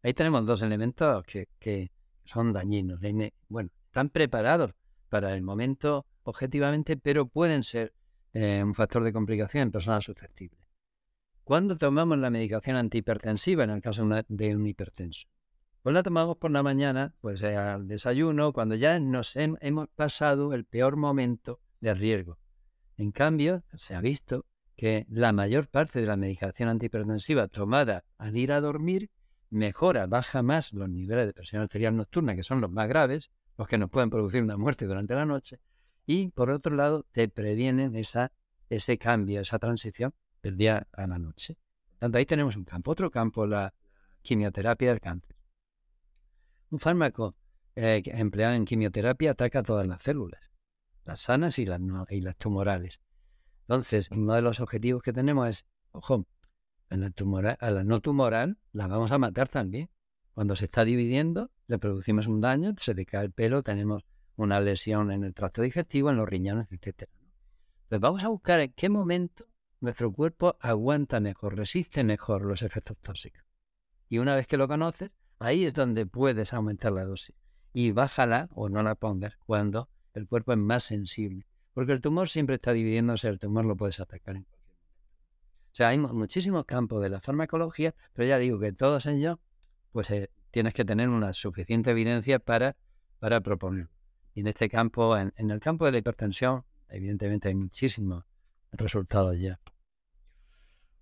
[0.03, 1.91] Ahí tenemos dos elementos que,
[2.25, 3.01] son dañinos.
[3.49, 4.73] Bueno, están preparados
[5.09, 7.95] para el momento objetivamente, pero pueden ser
[8.33, 10.61] eh, un factor de complicación en personas susceptibles.
[11.45, 15.27] ¿Cuándo tomamos la medicación antihipertensiva en el caso de un hipertenso?
[15.83, 20.65] Pues la tomamos por la mañana, pues al desayuno, cuando ya nos hemos pasado el
[20.65, 22.39] peor momento de riesgo.
[22.97, 24.45] En cambio, se ha visto
[24.77, 29.11] que la mayor parte de la medicación antihipertensiva tomada al ir a dormir
[29.49, 33.67] mejora, baja más los niveles de presión arterial nocturna, que son los más graves, los
[33.67, 35.61] que nos pueden producir una muerte durante la noche,
[36.11, 38.33] y por otro lado te previenen esa,
[38.69, 41.57] ese cambio, esa transición del día a la noche.
[42.01, 42.91] tanto, ahí tenemos un campo.
[42.91, 43.73] Otro campo, la
[44.21, 45.37] quimioterapia del cáncer.
[46.71, 47.33] Un fármaco
[47.77, 50.41] eh, empleado en quimioterapia ataca todas las células,
[51.05, 53.01] las sanas y las, y las tumorales.
[53.69, 56.27] Entonces, uno de los objetivos que tenemos es, ojo,
[56.89, 57.13] a la,
[57.61, 59.89] a no tumoral la vamos a matar también.
[60.33, 64.05] Cuando se está dividiendo, le producimos un daño, se te cae el pelo, tenemos
[64.43, 67.09] una lesión en el tracto digestivo, en los riñones, etc.
[67.83, 69.47] Entonces vamos a buscar en qué momento
[69.81, 73.43] nuestro cuerpo aguanta mejor, resiste mejor los efectos tóxicos.
[74.09, 77.37] Y una vez que lo conoces, ahí es donde puedes aumentar la dosis.
[77.73, 81.47] Y bájala o no la pongas cuando el cuerpo es más sensible.
[81.73, 85.01] Porque el tumor siempre está dividiéndose, el tumor lo puedes atacar en cualquier momento.
[85.67, 89.39] O sea, hay muchísimos campos de la farmacología, pero ya digo que todos ellos,
[89.93, 92.77] pues eh, tienes que tener una suficiente evidencia para,
[93.19, 94.00] para proponerlo.
[94.35, 98.25] Y en este campo, en, el campo de la hipertensión, evidentemente hay muchísimos
[98.73, 99.61] resultados ya.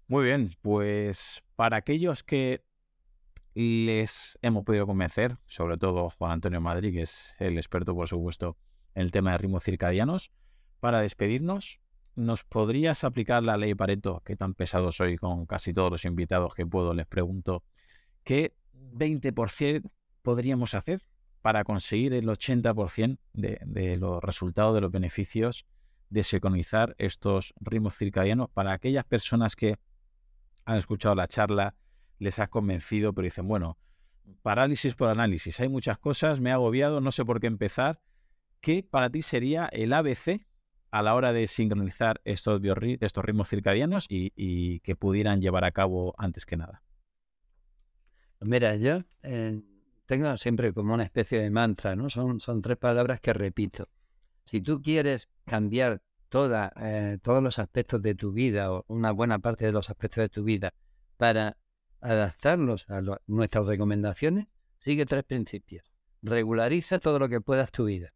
[0.07, 2.64] Muy bien, pues para aquellos que
[3.55, 8.57] les hemos podido convencer, sobre todo Juan Antonio Madrid, que es el experto, por supuesto,
[8.95, 10.33] en el tema de ritmos circadianos,
[10.81, 11.81] para despedirnos,
[12.14, 16.55] ¿nos podrías aplicar la ley Pareto, que tan pesado soy con casi todos los invitados
[16.55, 16.95] que puedo?
[16.95, 17.64] Les pregunto,
[18.24, 18.55] ¿qué
[18.95, 19.91] 20%
[20.22, 21.03] podríamos hacer
[21.43, 25.66] para conseguir el 80% de, de los resultados, de los beneficios
[26.11, 29.76] de sincronizar estos ritmos circadianos para aquellas personas que
[30.64, 31.74] han escuchado la charla,
[32.18, 33.78] les has convencido, pero dicen, bueno,
[34.43, 38.01] parálisis por análisis, hay muchas cosas, me he agobiado, no sé por qué empezar.
[38.61, 40.45] ¿Qué para ti sería el ABC
[40.91, 46.45] a la hora de sincronizar estos, ritmos circadianos y, que pudieran llevar a cabo antes
[46.45, 46.82] que nada?
[48.41, 49.62] Mira, yo eh,
[50.09, 52.09] tengo siempre como una especie de mantra, ¿no?
[52.09, 53.91] Son, son tres palabras que repito.
[54.47, 56.01] Si tú quieres cambiar
[56.31, 60.23] toda, eh, todos los aspectos de tu vida o una buena parte de los aspectos
[60.23, 60.73] de tu vida
[61.19, 61.59] para
[62.01, 64.47] adaptarlos a nuestras recomendaciones,
[64.79, 65.93] sigue tres principios.
[66.23, 68.15] Regulariza todo lo que puedas tu vida.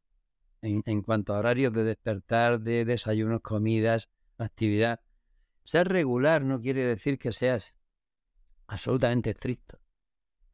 [0.62, 5.01] En, cuanto a horarios de despertar, de desayunos, comidas, actividad.
[5.62, 7.74] Ser regular no quiere decir que seas
[8.66, 9.78] absolutamente estricto.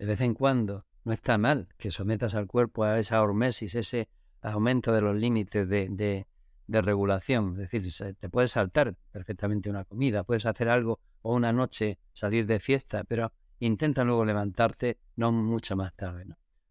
[0.00, 4.10] De vez en cuando no está mal que sometas al cuerpo a esa hormesis, ese
[4.42, 6.26] aumento de los límites de,
[6.66, 7.58] de regulación.
[7.58, 12.46] Es decir, te puedes saltar perfectamente una comida, puedes hacer algo o una noche salir
[12.46, 16.26] de fiesta, pero intenta luego levantarte no mucho más tarde.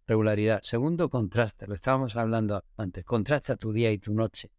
[0.05, 0.61] Regularidad.
[0.61, 1.65] Segundo, contraste.
[1.65, 3.03] Lo estábamos hablando antes.
[3.03, 4.51] Contrasta tu día y tu noche.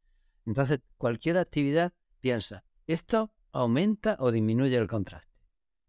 [0.44, 5.32] Entonces, cualquier actividad, piensa, ¿esto aumenta o disminuye el contraste?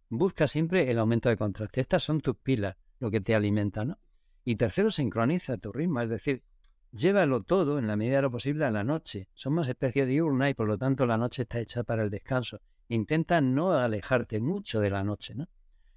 [0.10, 1.82] Busca siempre el aumento de contraste.
[1.82, 3.98] Estas son tus pilas, lo que te alimenta, ¿no?
[4.46, 6.02] Y tercero, sincroniza tu ritmo.
[6.02, 6.44] Es decir,
[6.92, 9.30] Llévalo todo, en la medida de lo posible, a la noche.
[9.36, 12.62] Somos especie diurna y por lo tanto la noche está hecha para el descanso.
[12.88, 15.48] Intenta no alejarte mucho de la noche, ¿no?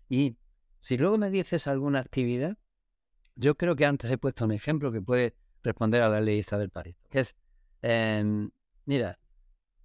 [0.09, 0.36] Y
[0.80, 2.59] si luego me dices alguna actividad,
[3.36, 6.68] yo creo que antes he puesto un ejemplo que puede responder a la ley del
[6.68, 7.36] Pareto, que es
[7.80, 8.50] em,
[8.84, 9.18] Mira,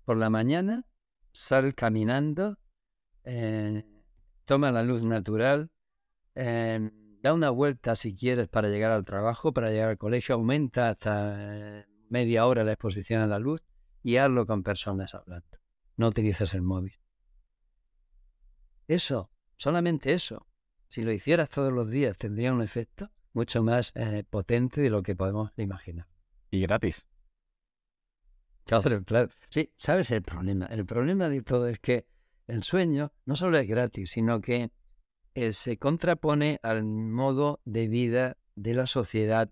[0.03, 0.85] por la mañana
[1.31, 2.57] sal caminando,
[3.23, 3.85] eh,
[4.43, 5.71] toma la luz natural,
[6.35, 6.89] eh,
[7.27, 11.35] da una vuelta si quieres para llegar al trabajo, para llegar al colegio, aumenta hasta
[11.79, 13.65] eh, media hora la exposición a la luz
[14.01, 15.59] y hazlo con personas hablando.
[15.97, 16.93] No utilices el móvil.
[18.87, 20.47] Eso, solamente eso,
[20.87, 25.03] si lo hicieras todos los días tendría un efecto mucho más eh, potente de lo
[25.03, 26.07] que podemos imaginar.
[26.49, 27.05] Y gratis.
[28.63, 29.29] Claro, claro.
[29.49, 30.67] Sí, ¿sabes el problema?
[30.67, 32.07] El problema de todo es que
[32.47, 34.71] el sueño no solo es gratis, sino que
[35.39, 39.51] eh, se contrapone al modo de vida de la sociedad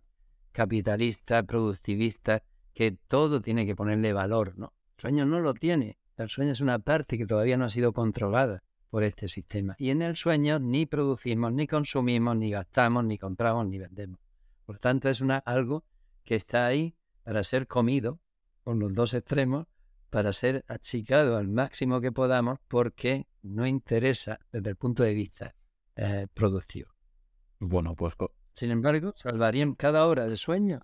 [0.51, 2.41] capitalista, productivista,
[2.73, 4.73] que todo tiene que ponerle valor, ¿no?
[4.97, 5.99] El sueño no lo tiene.
[6.17, 9.75] El sueño es una parte que todavía no ha sido controlada por este sistema.
[9.77, 14.19] Y en el sueño ni producimos, ni consumimos, ni gastamos, ni compramos, ni vendemos.
[14.65, 15.83] Por tanto, es una, algo
[16.23, 18.19] que está ahí para ser comido
[18.63, 19.67] por los dos extremos,
[20.09, 25.53] para ser achicado al máximo que podamos, porque no interesa desde el punto de vista
[25.95, 26.89] eh, productivo.
[27.59, 28.15] Bueno, pues...
[28.53, 30.81] Sin embargo, salvarían cada hora de sueño.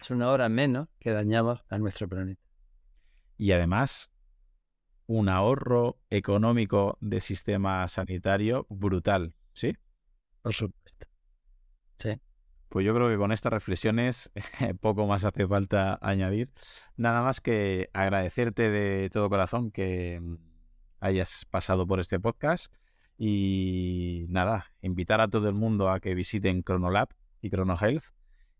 [0.00, 2.42] Es una hora menos que dañamos a nuestro planeta.
[3.36, 4.10] Y además,
[5.06, 9.76] un ahorro económico de sistema sanitario brutal, ¿sí?
[10.42, 11.06] Por supuesto.
[11.98, 12.20] Sí.
[12.68, 14.32] Pues yo creo que con estas reflexiones
[14.80, 16.50] poco más hace falta añadir.
[16.96, 20.36] Nada más que agradecerte de todo corazón que mm,
[21.00, 22.72] hayas pasado por este podcast
[23.24, 27.10] y nada, invitar a todo el mundo a que visiten Chronolab
[27.40, 28.02] y ChronoHealth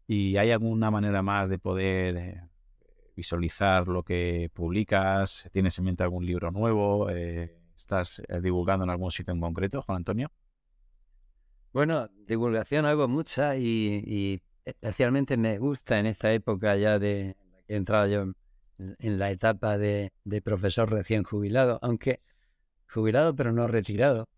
[0.07, 2.49] y hay alguna manera más de poder eh,
[3.17, 5.49] visualizar lo que publicas?
[5.51, 7.11] ¿Tienes en mente algún libro nuevo?
[7.11, 10.31] Eh, ¿Estás eh, divulgando en algún sitio en concreto, Juan Antonio?
[11.73, 17.37] Bueno, divulgación hago mucha y, especialmente me gusta en esta época ya de
[17.67, 18.33] que he entrado yo
[18.79, 20.13] en, la etapa de,
[20.45, 22.21] profesor recién jubilado, aunque
[22.89, 24.29] jubilado pero no retirado.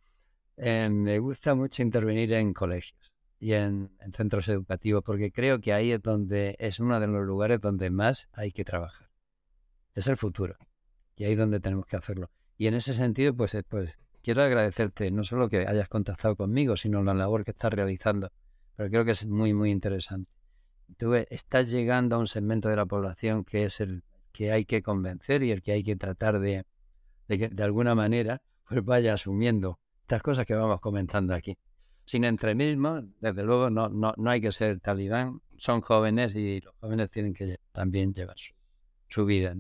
[0.57, 6.03] Me gusta mucho intervenir en colegios y en, centros educativos, porque creo que ahí es
[6.03, 9.11] donde es uno de los lugares donde más hay que trabajar.
[9.95, 10.57] Es el futuro
[11.17, 12.31] y ahí es donde tenemos que hacerlo.
[12.57, 13.93] Y en ese sentido, pues, eh, pues
[14.23, 18.31] quiero agradecerte no solo que hayas contactado conmigo, sino la labor que estás realizando,
[18.77, 20.33] pero creo que es muy, muy interesante.
[20.97, 24.83] Tú estás llegando a un segmento de la población que es el que hay que
[24.83, 26.65] convencer y el que hay que tratar de,
[27.29, 31.57] de que de alguna manera pues vaya asumiendo estas cosas que vamos comentando aquí
[32.05, 36.75] sin entremismo, desde luego no, no, no hay que ser talibán, son jóvenes y los
[36.77, 38.37] jóvenes tienen que también llevar
[39.09, 39.57] su, vida.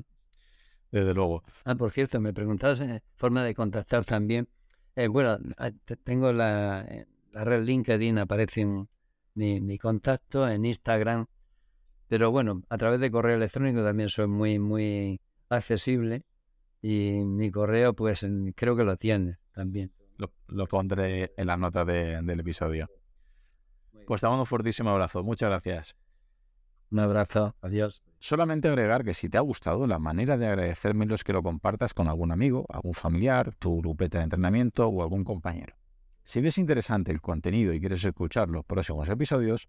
[0.90, 1.42] Desde luego.
[1.64, 4.48] Ah, por cierto, me preguntabas eh, forma de contactar también.
[4.94, 5.70] Eh, bueno, ah,
[6.04, 6.86] tengo la,
[7.32, 8.64] la, red LinkedIn, aparece
[9.34, 11.26] mi, mi contacto en Instagram,
[12.06, 16.24] pero bueno, a través de correo electrónico también soy muy, muy accesible
[16.82, 18.24] y mi correo pues
[18.54, 19.92] creo que lo tiene también.
[20.48, 22.88] Lo, pondré en la nota del episodio.
[24.06, 25.22] Pues te mando un fortísimo abrazo.
[25.22, 25.96] Muchas gracias.
[26.90, 27.56] Un abrazo.
[27.60, 28.02] Adiós.
[28.18, 31.92] Solamente agregar que si te ha gustado, la manera de agradecérmelo es que lo compartas
[31.92, 35.76] con algún amigo, algún familiar, tu grupeta de entrenamiento o algún compañero.
[36.22, 39.68] Si ves interesante el contenido y quieres escuchar los próximos episodios,